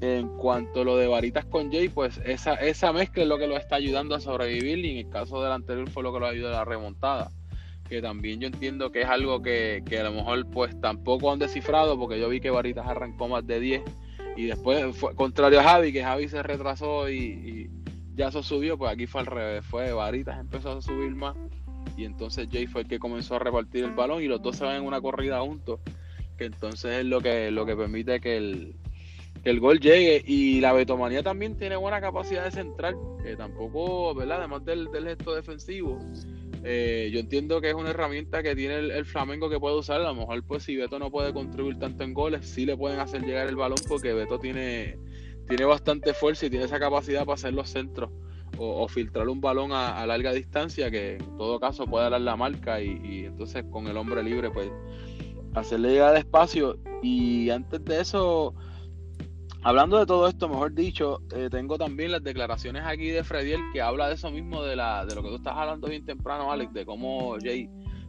[0.00, 3.46] En cuanto a lo de Varitas con Jay, pues esa, esa mezcla es lo que
[3.46, 6.26] lo está ayudando a sobrevivir y en el caso del anterior fue lo que lo
[6.26, 7.30] ayudó a la remontada.
[7.88, 11.98] Que también yo entiendo que es algo que, a lo mejor pues tampoco han descifrado
[11.98, 13.82] porque yo vi que Varitas arrancó más de 10
[14.36, 17.70] y después fue contrario a Javi, que Javi se retrasó y, y
[18.14, 21.34] ya eso subió, pues aquí fue al revés, fue Varitas empezó a subir más
[21.98, 24.64] y entonces Jay fue el que comenzó a repartir el balón y los dos se
[24.64, 25.80] van en una corrida juntos,
[26.36, 28.76] que entonces es lo que, lo que permite que el,
[29.42, 34.14] que el gol llegue y la Betomanía también tiene buena capacidad de centrar, que tampoco,
[34.14, 34.38] ¿verdad?
[34.38, 35.98] Además del, del gesto defensivo,
[36.62, 40.00] eh, yo entiendo que es una herramienta que tiene el, Flamengo que puede usar.
[40.00, 43.00] A lo mejor, pues, si Beto no puede contribuir tanto en goles, sí le pueden
[43.00, 44.98] hacer llegar el balón porque Beto tiene,
[45.48, 48.10] tiene bastante fuerza y tiene esa capacidad para hacer los centros
[48.58, 52.80] o, filtrar un balón a, larga distancia que en todo caso puede dar la marca
[52.80, 54.70] y, entonces con el hombre libre pues
[55.54, 58.54] hacerle llegar despacio y antes de eso
[59.62, 63.80] hablando de todo esto mejor dicho eh, tengo también las declaraciones aquí de Frediel que
[63.80, 66.72] habla de eso mismo de la de lo que tú estás hablando bien temprano Alex
[66.72, 67.68] de cómo Jay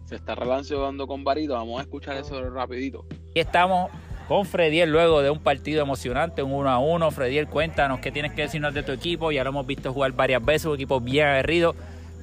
[0.09, 1.53] se está relacionando con Barito.
[1.53, 3.05] Vamos a escuchar eso rapidito.
[3.35, 3.91] Estamos
[4.30, 7.10] con Frediel luego de un partido emocionante, un 1 a 1.
[7.10, 9.32] Frediel, cuéntanos qué tienes que decirnos de tu equipo.
[9.32, 11.76] Ya lo hemos visto jugar varias veces, un equipo bien aguerrido.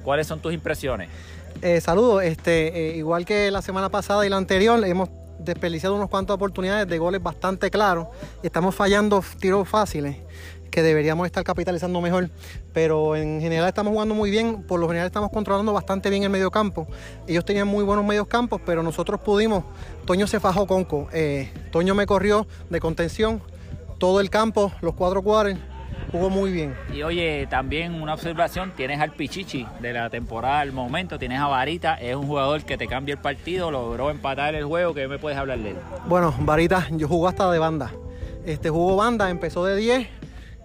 [0.05, 1.09] ¿Cuáles son tus impresiones?
[1.61, 6.07] Eh, saludos, este, eh, igual que la semana pasada y la anterior, hemos desperdiciado unas
[6.07, 8.07] cuantas oportunidades de goles bastante claros.
[8.41, 10.15] Estamos fallando tiros fáciles
[10.69, 12.29] que deberíamos estar capitalizando mejor.
[12.73, 16.29] Pero en general estamos jugando muy bien, por lo general estamos controlando bastante bien el
[16.29, 16.87] medio campo.
[17.27, 19.63] Ellos tenían muy buenos medios campos, pero nosotros pudimos.
[20.05, 21.09] Toño se fajó conco.
[21.13, 23.41] Eh, Toño me corrió de contención
[23.97, 25.57] todo el campo, los cuatro cuadros.
[26.11, 26.73] Jugó muy bien.
[26.93, 31.47] Y oye, también una observación, tienes al Pichichi de la temporada al momento, tienes a
[31.47, 35.19] Varita, es un jugador que te cambia el partido, logró empatar el juego, ¿qué me
[35.19, 35.77] puedes hablar de él?
[36.07, 37.91] Bueno, Varita, yo jugó hasta de banda.
[38.45, 40.07] Este jugó banda, empezó de 10,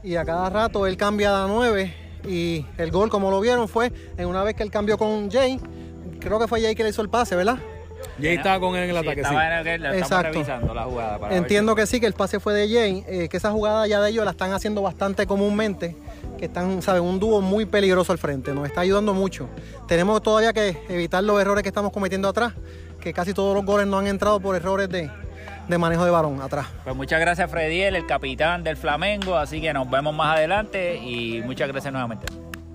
[0.03, 1.95] y a cada rato él cambia a 9
[2.29, 5.61] y el gol como lo vieron fue en una vez que él cambió con Jay,
[6.21, 7.59] creo que fue Jay que le hizo el pase, ¿verdad?
[8.21, 9.27] Jay estaba con él en el Sí, ataque, sí.
[9.29, 10.33] estaba en el, le estamos Exacto.
[10.33, 11.19] revisando la jugada.
[11.19, 14.01] para Entiendo que sí, que el pase fue de Jay, eh, que esa jugada ya
[14.01, 15.97] de ellos la están haciendo bastante comúnmente,
[16.39, 17.03] que están, ¿saben?
[17.05, 19.49] Un dúo muy peligroso al frente, nos está ayudando mucho.
[19.89, 22.53] Tenemos todavía que evitar los errores que estamos cometiendo atrás,
[23.01, 25.09] que casi todos los goles no han entrado por errores de,
[25.69, 26.67] de manejo de balón atrás.
[26.85, 29.37] Pues muchas gracias, Frediel, el capitán del Flamengo.
[29.37, 32.27] Así que nos vemos más adelante y muchas gracias nuevamente.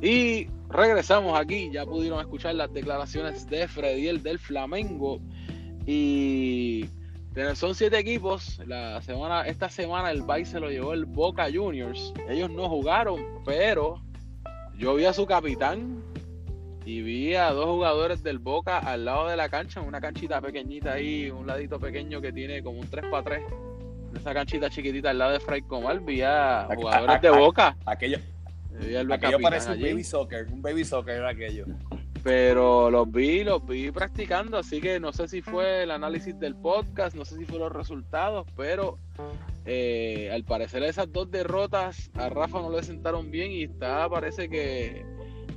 [0.02, 5.20] Y regresamos aquí, ya pudieron escuchar las declaraciones de Frediel del Flamengo.
[5.86, 6.90] Y
[7.54, 8.60] son siete equipos.
[8.66, 12.14] La semana, esta semana el Bay se lo llevó el Boca Juniors.
[12.30, 14.02] Ellos no jugaron, pero
[14.78, 16.04] yo vi a su capitán
[16.88, 20.40] y vi a dos jugadores del Boca al lado de la cancha, en una canchita
[20.40, 23.44] pequeñita ahí, un ladito pequeño que tiene como un 3x3.
[24.16, 27.32] Esa canchita chiquitita al lado de Fray Comal, vi a A- jugadores a- de a-
[27.32, 27.78] Boca.
[27.86, 28.18] Aquello,
[28.74, 31.66] al aquello capitán parece un baby soccer, un baby soccer era aquello.
[32.24, 36.56] pero los vi, los vi practicando, así que no sé si fue el análisis del
[36.56, 38.98] podcast, no sé si fueron los resultados, pero
[39.66, 44.50] eh, al parecer esas dos derrotas a Rafa no le sentaron bien y está, parece
[44.50, 45.06] que,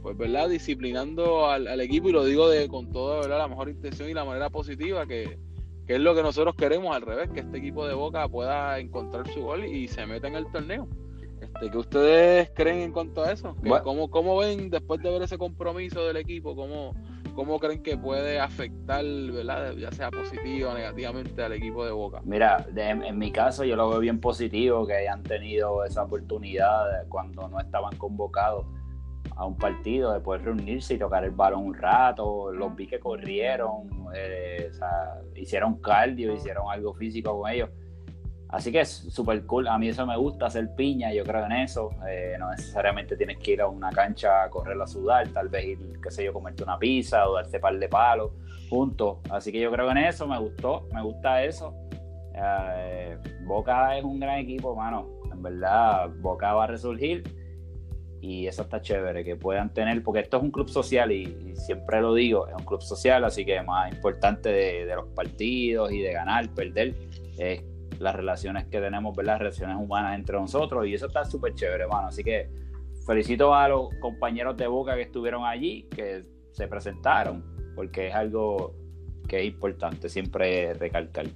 [0.03, 3.39] pues verdad, disciplinando al, al equipo y lo digo de con toda ¿verdad?
[3.39, 5.39] la mejor intención y la manera positiva que,
[5.87, 9.29] que es lo que nosotros queremos al revés, que este equipo de Boca pueda encontrar
[9.29, 10.89] su gol y se meta en el torneo.
[11.41, 13.55] Este, ¿Qué ustedes creen en cuanto a eso?
[13.63, 13.85] ¿Qué- Bueno.
[13.85, 16.55] ¿Cómo, ¿Cómo ven después de ver ese compromiso del equipo?
[16.55, 16.95] ¿Cómo,
[17.35, 19.75] cómo creen que puede afectar, ¿verdad?
[19.77, 22.21] ya sea positiva o negativamente al equipo de Boca?
[22.25, 27.07] Mira, de- en mi caso yo lo veo bien positivo que hayan tenido esa oportunidad
[27.09, 28.67] cuando no estaban convocados
[29.37, 32.53] a un partido de poder reunirse y tocar el balón un rato.
[32.53, 37.71] Los vi que corrieron, eh, o sea, hicieron cardio, hicieron algo físico con ellos.
[38.49, 39.69] Así que es súper cool.
[39.69, 41.91] A mí eso me gusta, hacer piña, yo creo en eso.
[42.09, 45.67] Eh, no necesariamente tienes que ir a una cancha a correr a sudar, tal vez
[45.67, 48.33] ir, qué sé yo, comerte una pizza o darte par de palos
[48.69, 49.19] juntos.
[49.31, 51.75] Así que yo creo en eso, me gustó, me gusta eso.
[52.35, 55.09] Eh, Boca es un gran equipo, mano.
[55.33, 57.23] En verdad, Boca va a resurgir
[58.21, 62.01] y eso está chévere, que puedan tener, porque esto es un club social y, siempre
[62.01, 66.13] lo digo, es un club social, así que más importante de, los partidos y de
[66.13, 66.95] ganar, perder,
[67.39, 67.63] es
[67.99, 69.35] las relaciones que tenemos, ¿verdad?
[69.35, 72.09] Las relaciones humanas entre nosotros y eso está súper chévere, mano.
[72.09, 72.49] Así que
[73.07, 78.75] felicito a los compañeros de Boca que estuvieron allí, que se presentaron, porque es algo
[79.29, 81.27] que es importante siempre recalcar.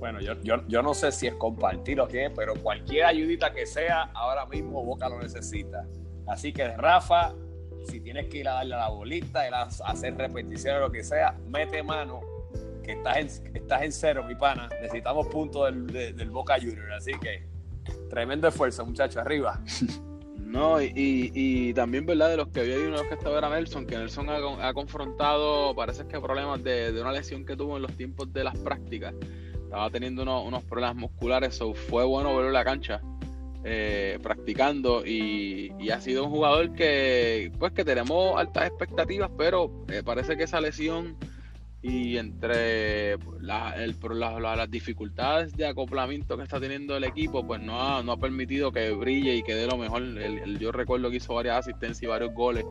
[0.00, 3.66] Bueno, yo, yo, yo no sé si es compartir o qué, pero cualquier ayudita que
[3.66, 5.86] sea, ahora mismo Boca lo necesita.
[6.26, 7.34] Así que, Rafa,
[7.84, 11.04] si tienes que ir a darle a la bolita, a hacer repeticiones o lo que
[11.04, 12.20] sea, mete mano,
[12.82, 14.68] que estás en, estás en cero, mi pana.
[14.80, 16.92] Necesitamos puntos del, de- del Boca Junior.
[16.92, 17.46] Así que,
[18.08, 19.60] tremendo esfuerzo, muchachos, arriba.
[20.50, 22.30] No, y, y, también, ¿verdad?
[22.30, 24.68] De los que vi ahí, uno de los que estaba era Nelson, que Nelson ha,
[24.68, 28.42] ha confrontado, parece que problemas de, de una lesión que tuvo en los tiempos de
[28.42, 29.14] las prácticas.
[29.70, 33.00] Estaba teniendo unos, unos problemas musculares, so fue bueno verlo en la cancha
[33.62, 40.02] eh, practicando y, ha sido un jugador que, pues, que tenemos altas expectativas, pero eh,
[40.04, 41.16] parece que esa lesión
[41.82, 47.80] y entre la- el- las dificultades de acoplamiento que está teniendo el equipo, pues no
[47.80, 50.02] ha, no ha permitido que brille y que dé lo mejor.
[50.58, 52.64] Yo recuerdo que hizo varias asistencias y varios goles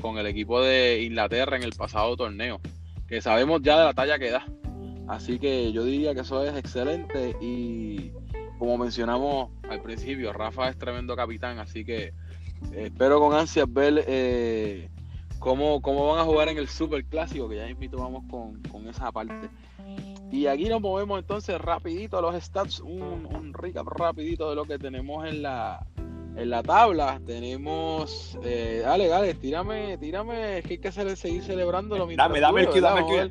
[0.00, 2.60] con el equipo de Inglaterra en el pasado torneo,
[3.08, 4.46] que sabemos ya de la talla que da.
[5.08, 8.12] Así que yo diría que eso es excelente y
[8.58, 12.12] como mencionamos al principio, Rafa es tremendo capitán, así que
[12.72, 14.88] eh, espero con ansias ver eh,
[15.38, 18.88] cómo, cómo van a jugar en el Super Clásico, que ya invito vamos con, con
[18.88, 19.48] esa parte.
[20.32, 24.64] Y aquí nos movemos entonces rapidito a los stats, un, un recap rapidito de lo
[24.64, 25.86] que tenemos en la,
[26.36, 27.20] en la tabla.
[27.24, 32.08] Tenemos, eh, dale, dale, tírame, tírame, es que hay que seguir celebrándolo.
[32.16, 33.30] Dame, dame el cue, dame el.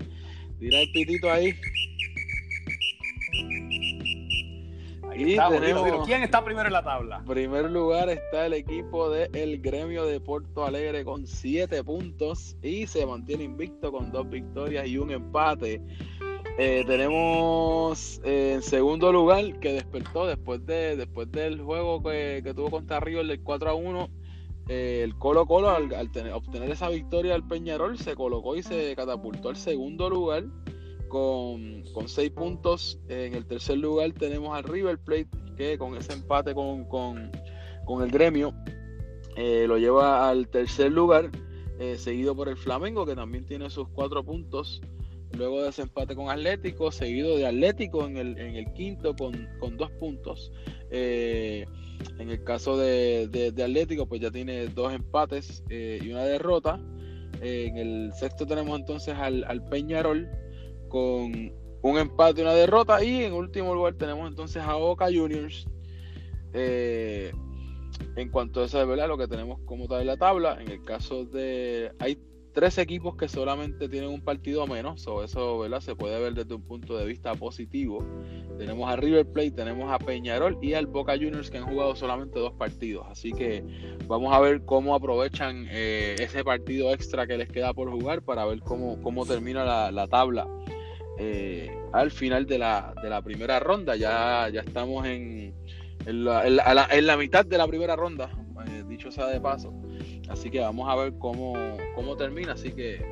[0.59, 1.53] Tira el pitito ahí.
[5.09, 6.05] Ahí estamos, tenemos-.
[6.05, 7.17] ¿Quién está primero en la tabla?
[7.17, 12.87] En primer lugar está el equipo del Gremio de Porto Alegre con 7 puntos y
[12.87, 15.81] se mantiene invicto con dos victorias y un empate.
[16.57, 22.53] Eh, tenemos eh, en segundo lugar que despertó después de después del juego que, que
[22.53, 24.09] tuvo contra River del 4 a 1.
[24.67, 28.63] Eh, el Colo Colo al, al tener- obtener esa victoria al Peñarol se colocó y
[28.63, 30.45] se catapultó al segundo lugar
[31.07, 32.99] con, seis puntos.
[33.07, 37.31] En el tercer lugar tenemos al River Plate, que con ese empate con,
[38.01, 38.53] el gremio
[39.37, 41.29] eh, lo lleva al tercer lugar,
[41.79, 44.81] eh, seguido por el Flamengo, que también tiene sus cuatro puntos.
[45.37, 50.51] Luego de ese empate con Atlético, seguido de Atlético en el, quinto con, dos puntos.
[52.19, 56.79] En el caso de, de- Atlético, pues ya tiene dos empates eh, y una derrota.
[57.41, 60.29] Eh, en el sexto tenemos entonces al, al Peñarol
[60.87, 63.03] con un empate y una derrota.
[63.03, 65.67] Y en último lugar tenemos entonces a Boca Juniors.
[66.53, 67.31] Eh,
[68.15, 70.69] en cuanto a eso de verdad, lo que tenemos como tal en la tabla, en
[70.69, 71.91] el caso de.
[71.99, 72.17] Hay
[72.55, 76.61] tres equipos que solamente tienen un partido menos, o eso se puede ver desde un
[76.63, 78.03] punto de vista positivo.
[78.57, 82.39] Tenemos a River Plate, tenemos a Peñarol y al Boca Juniors que han jugado solamente
[82.39, 83.05] dos partidos.
[83.09, 83.61] Así que
[84.07, 88.45] vamos a ver cómo aprovechan eh, ese partido extra que les queda por jugar para
[88.45, 90.47] ver cómo, cómo termina la, tabla
[91.19, 93.97] eh, al final de la, de la primera ronda.
[93.97, 95.53] Ya, ya estamos en,
[96.05, 98.29] en, la, en la mitad de la primera ronda,
[98.65, 99.73] eh, dicho sea de paso.
[100.29, 101.53] Así que vamos a ver cómo,
[101.95, 102.53] cómo termina.
[102.53, 103.05] Así que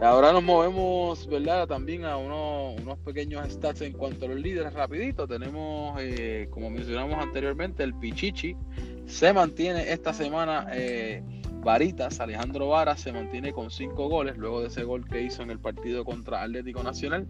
[0.00, 1.66] ahora nos movemos, ¿verdad?
[1.66, 5.26] También a unos, unos pequeños stats en cuanto a los líderes rapidito.
[5.26, 8.56] Tenemos, eh, como mencionamos anteriormente, el Pichichi.
[9.06, 11.22] Se mantiene esta semana eh,
[11.66, 15.50] Varitas, Alejandro Vara se mantiene con cinco goles luego de ese gol que hizo en
[15.50, 17.26] el partido contra Atlético Nacional.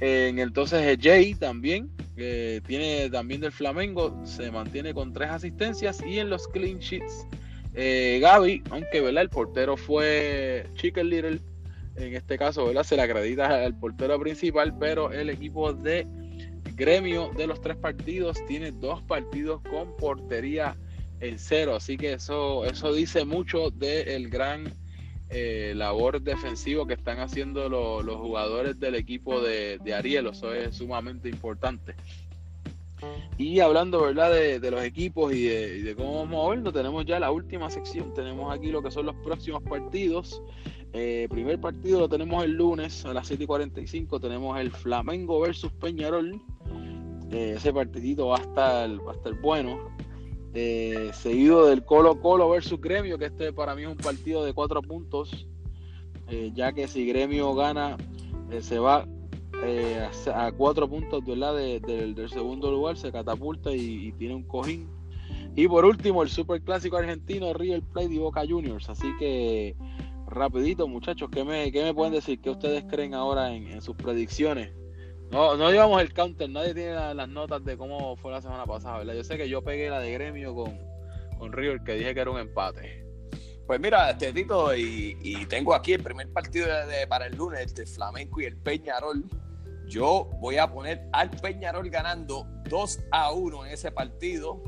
[0.00, 6.02] En el entonces Jay también, que tiene también del Flamengo, se mantiene con tres asistencias
[6.04, 7.28] y en los clean sheets
[7.74, 9.22] eh, Gaby, aunque ¿verdad?
[9.22, 11.40] el portero fue Chicken Little,
[11.96, 12.84] en este caso ¿verdad?
[12.84, 16.06] se le acredita al portero principal, pero el equipo de
[16.74, 20.76] gremio de los tres partidos tiene dos partidos con portería
[21.20, 24.72] en cero, así que eso, eso dice mucho del gran
[25.30, 30.76] eh, labor defensivo que están haciendo los jugadores del equipo de, de Ariel, eso es
[30.76, 31.94] sumamente importante.
[33.36, 34.32] Y hablando, ¿verdad?
[34.32, 38.14] De, los equipos y de, cómo vamos a verlo, tenemos ya la última sección.
[38.14, 40.40] Tenemos aquí lo que son los próximos partidos.
[40.92, 44.20] Eh, primer partido lo tenemos el lunes a las 7 y 45.
[44.20, 46.40] Tenemos el Flamengo versus Peñarol.
[47.32, 49.90] Eh, ese partidito va a estar, va a estar bueno.
[50.54, 54.52] Eh, seguido del Colo Colo versus Gremio, que este para mí es un partido de
[54.52, 55.48] cuatro puntos.
[56.54, 57.96] ya que si Gremio gana,
[58.60, 59.06] se va
[59.66, 64.88] eh, a, cuatro puntos del segundo lugar, se catapulta y, tiene un cojín.
[65.56, 68.88] Y por último, el super clásico argentino River Plate y Boca Juniors.
[68.88, 69.76] Así que,
[70.26, 72.40] rapidito, muchachos, ¿qué me, qué me pueden decir?
[72.40, 74.72] ¿Qué ustedes creen ahora en, sus predicciones?
[75.30, 78.98] No, no llevamos el counter, nadie tiene las notas de cómo fue la semana pasada,
[78.98, 79.14] ¿verdad?
[79.14, 80.78] Yo sé que yo pegué la de gremio con,
[81.38, 83.04] con River, que dije que era un empate.
[83.66, 87.74] Pues mira, este Tito, y, tengo aquí el primer partido de, para el lunes, el
[87.74, 89.24] de Flamenco y el Peñarol.
[89.86, 94.62] Yo voy a poner al Peñarol ganando 2 a 1 en ese partido,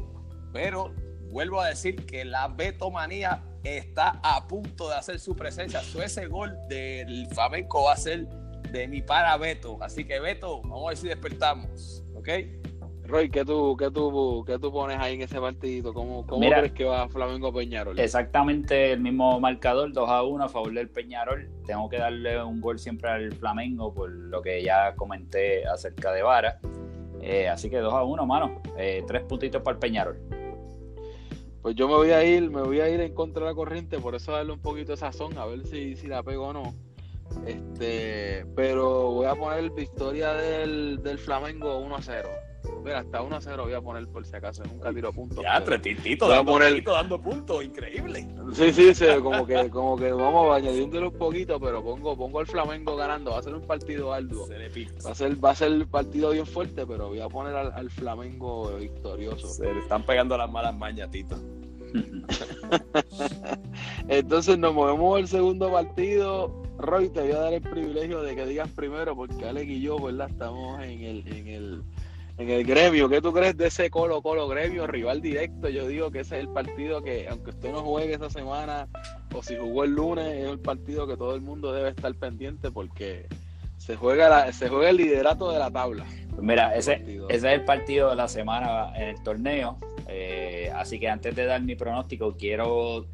[0.53, 0.95] pero
[1.31, 5.81] vuelvo a decir que la Betomanía está a punto de hacer su presencia.
[6.03, 8.27] ese gol del Flamenco va a ser
[8.71, 9.79] de mi para Beto.
[9.83, 12.05] Así que Beto, vamos a ver si despertamos.
[12.15, 12.29] ¿Ok?
[13.07, 15.95] Roy, ¿qué tú, qué tú, qué tú pones ahí en ese partido?
[15.95, 17.99] ¿Cómo, cómo crees que va Flamengo Peñarol?
[17.99, 21.49] Exactamente el mismo marcador, 2 a 1 a favor del Peñarol.
[21.67, 26.23] Tengo que darle un gol siempre al Flamengo por lo que ya comenté acerca de
[26.23, 26.59] Vara.
[27.21, 28.63] Eh, así que 2 a 1, mano.
[28.77, 30.19] Eh, tres puntitos para el Peñarol.
[31.63, 33.99] Pues yo me voy a ir, me voy a ir en contra de la corriente,
[33.99, 36.75] por eso darle un poquito de sazón, a ver si, si la pego o no.
[37.45, 42.29] Este, pero voy a poner victoria del, del Flamengo 1 a 0.
[42.85, 45.43] Mira, hasta 1 a 0 voy a poner por si acaso, nunca tiro puntos.
[45.43, 46.83] Ya, tretitito, dando, poner...
[46.85, 48.29] dando puntos, increíble.
[48.53, 52.47] Sí, sí, sí, como que, como que vamos añadiéndole un poquito, pero pongo, pongo al
[52.47, 54.49] Flamengo ganando, va a ser un partido arduo.
[54.49, 57.91] Va a ser, va a ser el partido bien fuerte, pero voy a poner al,
[57.91, 59.49] Flamengo victorioso.
[59.49, 61.37] Se le están pegando las malas mañas, Tito.
[64.09, 66.67] Entonces nos movemos al segundo partido.
[66.79, 69.99] Roy, te voy a dar el privilegio de que digas primero, porque Alex y yo,
[69.99, 70.29] ¿verdad?
[70.31, 71.83] Estamos en el, en el
[72.39, 73.09] en el gremio.
[73.09, 75.69] ¿Qué tú crees de ese Colo Colo gremio, rival directo?
[75.69, 78.89] Yo digo que ese es el partido que, aunque usted no juegue esa semana
[79.35, 82.71] o si jugó el lunes, es el partido que todo el mundo debe estar pendiente
[82.71, 83.27] porque
[83.79, 86.05] se juega, se juega el liderato de la tabla.
[86.31, 89.79] Pues mira, ese, ese, es el partido de la semana en el torneo.
[90.09, 93.07] Eh, así que antes de dar mi pronóstico, quiero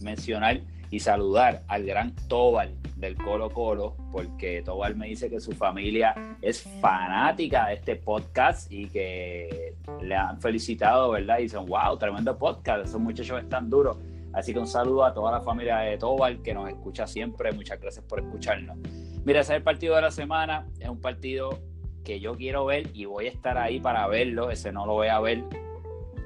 [0.00, 5.52] mencionar y saludar al gran Tobal del Colo Colo, porque Tobal me dice que su
[5.52, 11.38] familia es fanática de este podcast y que le han felicitado, ¿verdad?
[11.38, 13.98] Y dicen, wow, tremendo podcast, esos muchachos están duros.
[14.32, 17.52] Así que un saludo a toda la familia de Tobal que nos escucha siempre.
[17.52, 18.76] Muchas gracias por escucharnos.
[19.24, 20.66] Mira, ese es el partido de la semana.
[20.78, 21.58] Es un partido
[22.04, 24.50] que yo quiero ver y voy a estar ahí para verlo.
[24.50, 25.42] Ese no lo voy a ver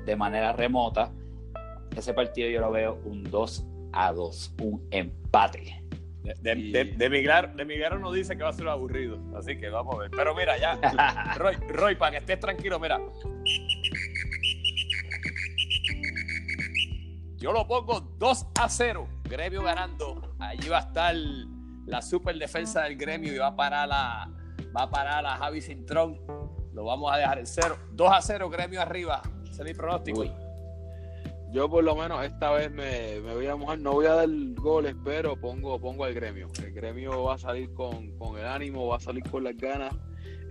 [0.07, 1.13] de manera remota.
[1.97, 5.83] Ese partido yo lo veo un 2 a 2, un empate.
[6.23, 9.95] De, de, de, emigrar, de no dice que va a ser aburrido, así que vamos
[9.95, 10.11] a ver.
[10.11, 13.01] Pero mira, ya, Roy, Roy, para que estés tranquilo, mira.
[17.39, 20.37] Yo lo pongo 2 a 0, Gremio ganando.
[20.39, 21.15] Allí va a estar
[21.87, 24.31] la super defensa del gremio y va a parar la,
[24.77, 26.21] va a parar a Javi Cintrón.
[26.73, 27.77] Lo vamos a dejar en cero.
[27.93, 29.23] 2 a 0, gremio arriba.
[29.43, 30.25] Ese es mi pronóstico.
[31.53, 34.95] Yo por lo menos esta vez me, voy a mojar, no voy a dar goles,
[35.05, 36.49] pero pongo, pongo al gremio.
[36.63, 39.93] El gremio va a salir con, el ánimo, va a salir con las ganas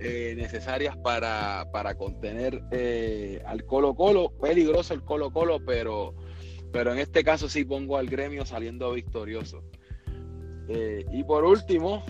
[0.01, 1.65] eh, necesarias para,
[1.97, 4.33] contener eh, al Colo Colo.
[4.41, 6.15] Peligroso el Colo Colo, pero,
[6.73, 9.63] pero en este caso sí pongo al gremio saliendo victorioso.
[10.67, 12.03] Eh, y por último,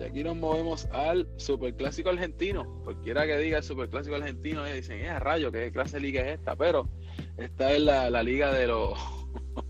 [0.00, 2.64] de aquí nos movemos al Superclásico Argentino.
[2.84, 6.56] Cualquiera que diga el Superclásico Argentino, dicen, eh, rayo, ¿qué clase de liga es esta?
[6.56, 6.88] Pero
[7.36, 8.98] esta es la, liga de los,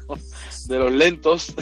[0.69, 1.53] de los lentos.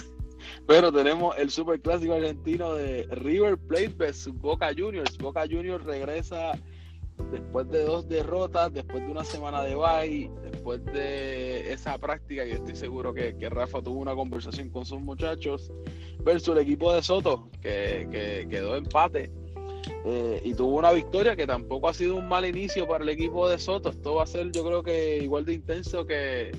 [0.67, 5.17] Pero tenemos el Superclásico Argentino de River Plate vs Boca Juniors.
[5.17, 6.53] Boca Juniors regresa
[7.31, 12.53] después de dos derrotas, después de una semana de bye, después de esa práctica, y
[12.53, 15.71] estoy seguro que, Rafa tuvo una conversación con sus muchachos,
[16.25, 19.31] versus el equipo de Soto, que, quedó empate.
[20.05, 23.49] Eh, y tuvo una victoria que tampoco ha sido un mal inicio para el equipo
[23.49, 23.91] de Soto.
[23.91, 26.53] Esto va a ser, yo creo que igual de intenso que,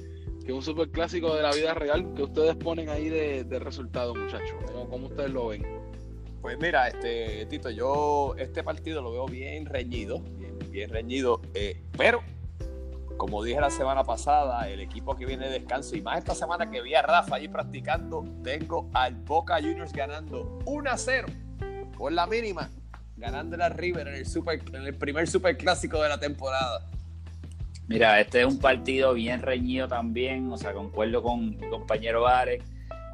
[0.45, 4.57] que un superclásico de la vida real que ustedes ponen ahí de, de resultado, muchachos.
[4.89, 5.78] ¿Cómo ustedes lo ven?
[6.41, 10.21] Pues mira, este Tito, yo este partido lo veo bien reñido,
[10.71, 12.23] bien, reñido, eh, pero
[13.17, 16.71] como dije la semana pasada, el equipo que viene de descanso y más esta semana
[16.71, 21.27] que vi a Rafa ahí practicando, tengo al Boca Juniors ganando 1 a 0
[21.97, 22.69] por la mínima,
[23.17, 26.87] ganando la River en el, super, en el primer superclásico de la temporada.
[27.87, 32.63] Mira, este es un partido bien reñido también, o sea, concuerdo con mi compañero Ares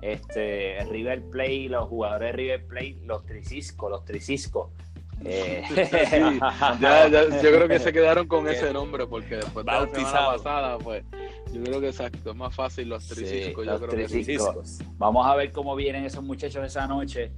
[0.05, 4.71] este, River Play, los jugadores de River Play, los Tricisco, los Tricisco.
[5.23, 5.63] Eh,
[7.41, 11.05] yo creo que se quedaron con ese nombre porque después de la semana pasada, pues
[11.53, 14.79] yo creo que exacto, es más fácil los Triciscos.
[14.97, 17.31] Vamos a ver cómo vienen esos muchachos esa noche.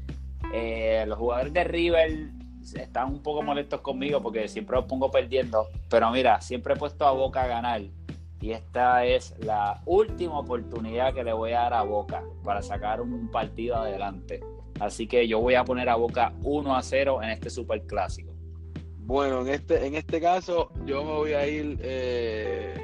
[0.54, 2.30] Eh, los jugadores de River
[2.76, 7.06] están un poco molestos conmigo porque siempre los pongo perdiendo, pero mira, siempre he puesto
[7.06, 7.82] a Boca a ganar
[8.40, 13.02] y esta es la última oportunidad que le voy a dar a Boca para sacar
[13.02, 14.42] un partido adelante.
[14.80, 18.34] Así que yo voy a poner a Boca 1 a 0 en este super clásico.
[19.00, 21.80] Bueno, en este, en este caso yo me voy a ir.
[21.82, 22.76] Eh,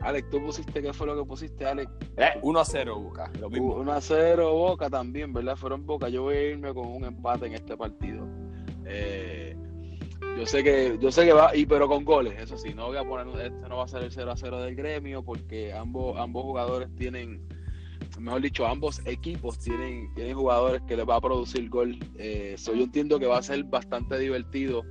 [0.00, 1.90] Alex, tú pusiste, ¿qué fue lo que pusiste, Alex?
[2.40, 3.74] 1 eh, a 0 Boca, lo mismo.
[3.74, 5.56] 1 a 0 Boca también, ¿verdad?
[5.56, 6.08] Fueron Boca.
[6.08, 8.26] Yo voy a irme con un empate en este partido.
[8.86, 9.45] Eh,
[10.36, 12.98] yo sé que, yo sé que va, y pero con goles, eso sí, no voy
[12.98, 16.18] a poner, este no va a ser el 0 a 0 del gremio, porque ambos,
[16.18, 17.48] ambos jugadores tienen,
[18.18, 21.98] mejor dicho, ambos equipos tienen, tienen jugadores que les va a producir gol.
[22.18, 24.84] Eh, yo entiendo que va a ser bastante divertido.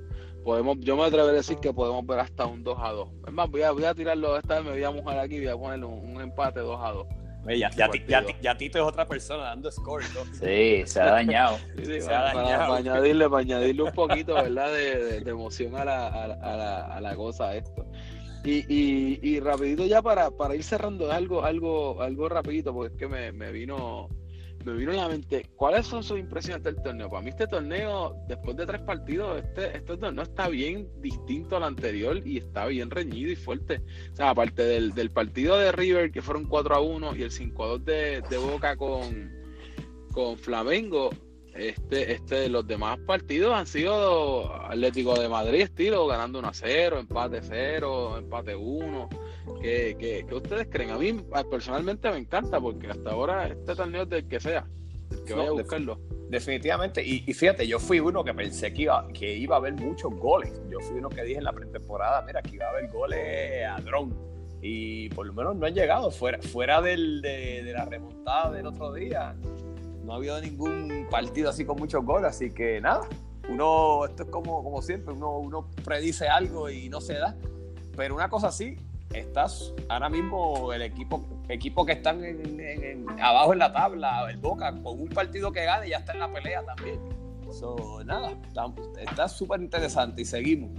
[0.44, 3.08] Podemos, yo me atrevería a decir que podemos ver hasta un 2 a 2.
[3.28, 5.48] Es más, voy a, voy a tirarlo esta vez, me voy a mojar aquí, voy
[5.48, 7.06] a ponerle un, un empate 2 a 2.
[7.48, 10.04] Ya, ya, ya, ya, Tito es otra persona dando score.
[10.14, 10.24] ¿no?
[10.34, 11.58] Sí, se ha dañado.
[11.84, 12.66] se ha dañado.
[12.66, 14.72] Para, añadirle, para añadirle un poquito ¿verdad?
[14.72, 17.86] De, de, emoción a la, a, la, a la cosa esto.
[18.44, 22.98] Y, y, y, rapidito ya para, para ir cerrando algo, algo, algo rapidito, porque es
[22.98, 24.08] que me, me vino
[24.66, 27.08] me vino a la mente, ¿cuáles son sus impresiones del torneo?
[27.08, 31.62] Para mí este torneo, después de tres partidos, este, este torneo está bien distinto al
[31.62, 33.80] anterior y está bien reñido y fuerte.
[34.12, 37.30] O sea, aparte del, del partido de River, que fueron 4 a 1, y el
[37.30, 39.32] 5 a 2 de, de Boca con,
[40.12, 41.10] con Flamengo,
[41.54, 46.98] este, este, los demás partidos han sido Atlético de Madrid estilo, ganando 1 a 0,
[46.98, 49.08] empate 0, empate 1.
[49.60, 50.90] ¿Qué, qué, ustedes creen?
[50.90, 51.12] A mí
[51.50, 54.66] personalmente me encanta porque hasta ahora este torneo es del que sea,
[55.10, 56.00] el que vaya a buscarlo.
[56.28, 60.12] Definitivamente, y, fíjate, yo fui uno que pensé que iba, que iba a haber muchos
[60.14, 60.52] goles.
[60.68, 63.80] Yo fui uno que dije en la pretemporada, mira, que iba a haber goles a
[63.80, 64.12] dron.
[64.60, 68.66] Y por lo menos no han llegado, fuera, fuera del, de, de la remontada del
[68.66, 69.36] otro día
[70.06, 73.08] no ha habido ningún partido así con muchos goles, así que nada,
[73.48, 77.36] uno, esto es como, como siempre, uno, uno predice algo y no se da,
[77.96, 78.76] pero una cosa sí,
[79.12, 82.22] estás ahora mismo el equipo, equipo que están
[83.20, 86.32] abajo en la tabla, el Boca, con un partido que gane ya está en la
[86.32, 87.00] pelea también.
[87.48, 88.32] Eso, nada,
[88.98, 90.70] está súper interesante y seguimos.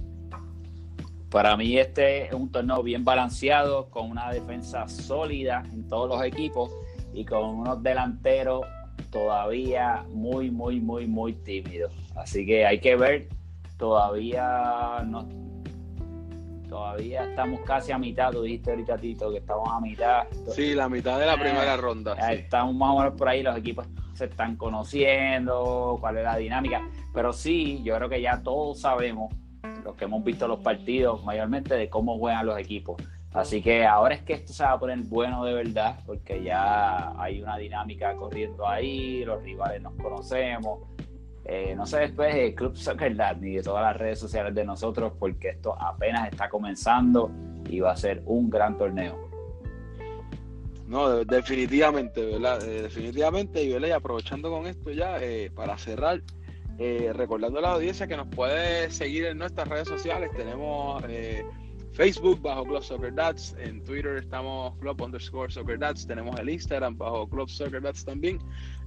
[1.29, 6.23] Para mí este es un torneo bien balanceado, con una defensa sólida en todos los
[6.23, 6.71] equipos
[7.13, 8.65] y con unos delanteros
[9.11, 11.89] todavía muy, muy, muy, muy tímido.
[12.15, 13.29] Así que hay que ver,
[13.77, 15.27] todavía no,
[16.67, 20.27] todavía estamos casi a mitad, tú dijiste ahorita Tito que estamos a mitad.
[20.53, 22.13] Sí, la mitad de la primera eh, ronda.
[22.31, 26.81] Estamos más o menos por ahí, los equipos se están conociendo, cuál es la dinámica,
[27.13, 29.33] pero sí, yo creo que ya todos sabemos,
[29.83, 33.01] los que hemos visto los partidos mayormente, de cómo juegan los equipos.
[33.33, 37.13] Así que ahora es que esto se va a poner bueno de verdad, porque ya
[37.21, 40.79] hay una dinámica corriendo ahí, los rivales nos conocemos.
[41.49, 44.65] Eh, no se después de Club Soccer Dad ni de todas las redes sociales de
[44.65, 47.31] nosotros, porque esto apenas está comenzando
[47.69, 49.27] y va a ser un gran torneo.
[50.87, 52.63] No, definitivamente, ¿verdad?
[52.63, 53.89] Eh, definitivamente, y, ¿verdad?
[53.89, 56.21] y aprovechando con esto ya, eh, para cerrar,
[56.79, 61.03] eh, recordando a la audiencia que nos puede seguir en nuestras redes sociales, tenemos
[61.97, 66.95] Facebook bajo Club Soccer Dads, en Twitter estamos Club underscore Soccer Dads, tenemos el Instagram
[66.95, 68.37] bajo Club Soccer Dads también.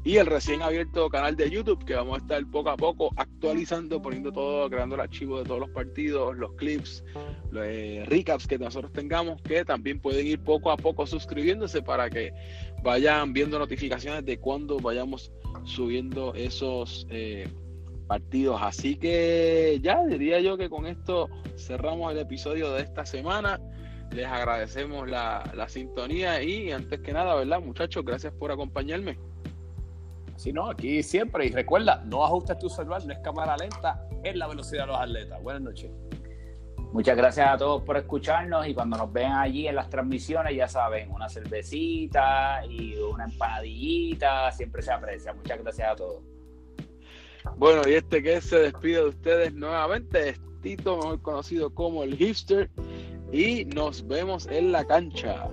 [0.04, 4.00] Y el recién abierto canal de YouTube que vamos a estar poco a poco actualizando,
[4.00, 7.02] poniendo todo, creando el archivo de todos los partidos, los clips,
[7.50, 12.08] los eh, recaps que nosotros tengamos, que también pueden ir poco a poco suscribiéndose para
[12.08, 12.32] que
[12.84, 15.32] vayan viendo notificaciones de cuando vayamos
[15.64, 17.48] subiendo esos eh,
[18.10, 18.60] partidos.
[18.60, 23.60] Así que ya diría yo que con esto cerramos el episodio de esta semana.
[24.10, 28.04] Les agradecemos la, la sintonía y antes que nada, ¿verdad muchachos?
[28.04, 29.16] Gracias por acompañarme.
[30.34, 31.46] Si no, aquí siempre.
[31.46, 35.00] Y recuerda, no ajustes tu celular, no es cámara lenta, es la velocidad de los
[35.00, 35.40] atletas.
[35.44, 35.92] Buenas noches.
[36.92, 40.66] Muchas gracias a todos por escucharnos y cuando nos vean allí en las transmisiones, ya
[40.66, 45.32] saben, una cervecita y una empanadillita, siempre se aprecia.
[45.32, 46.39] Muchas gracias a todos.
[47.56, 52.16] Bueno, y este que se despide de ustedes nuevamente es Tito, mejor conocido como el
[52.16, 52.70] hipster,
[53.32, 55.48] y nos vemos en la cancha.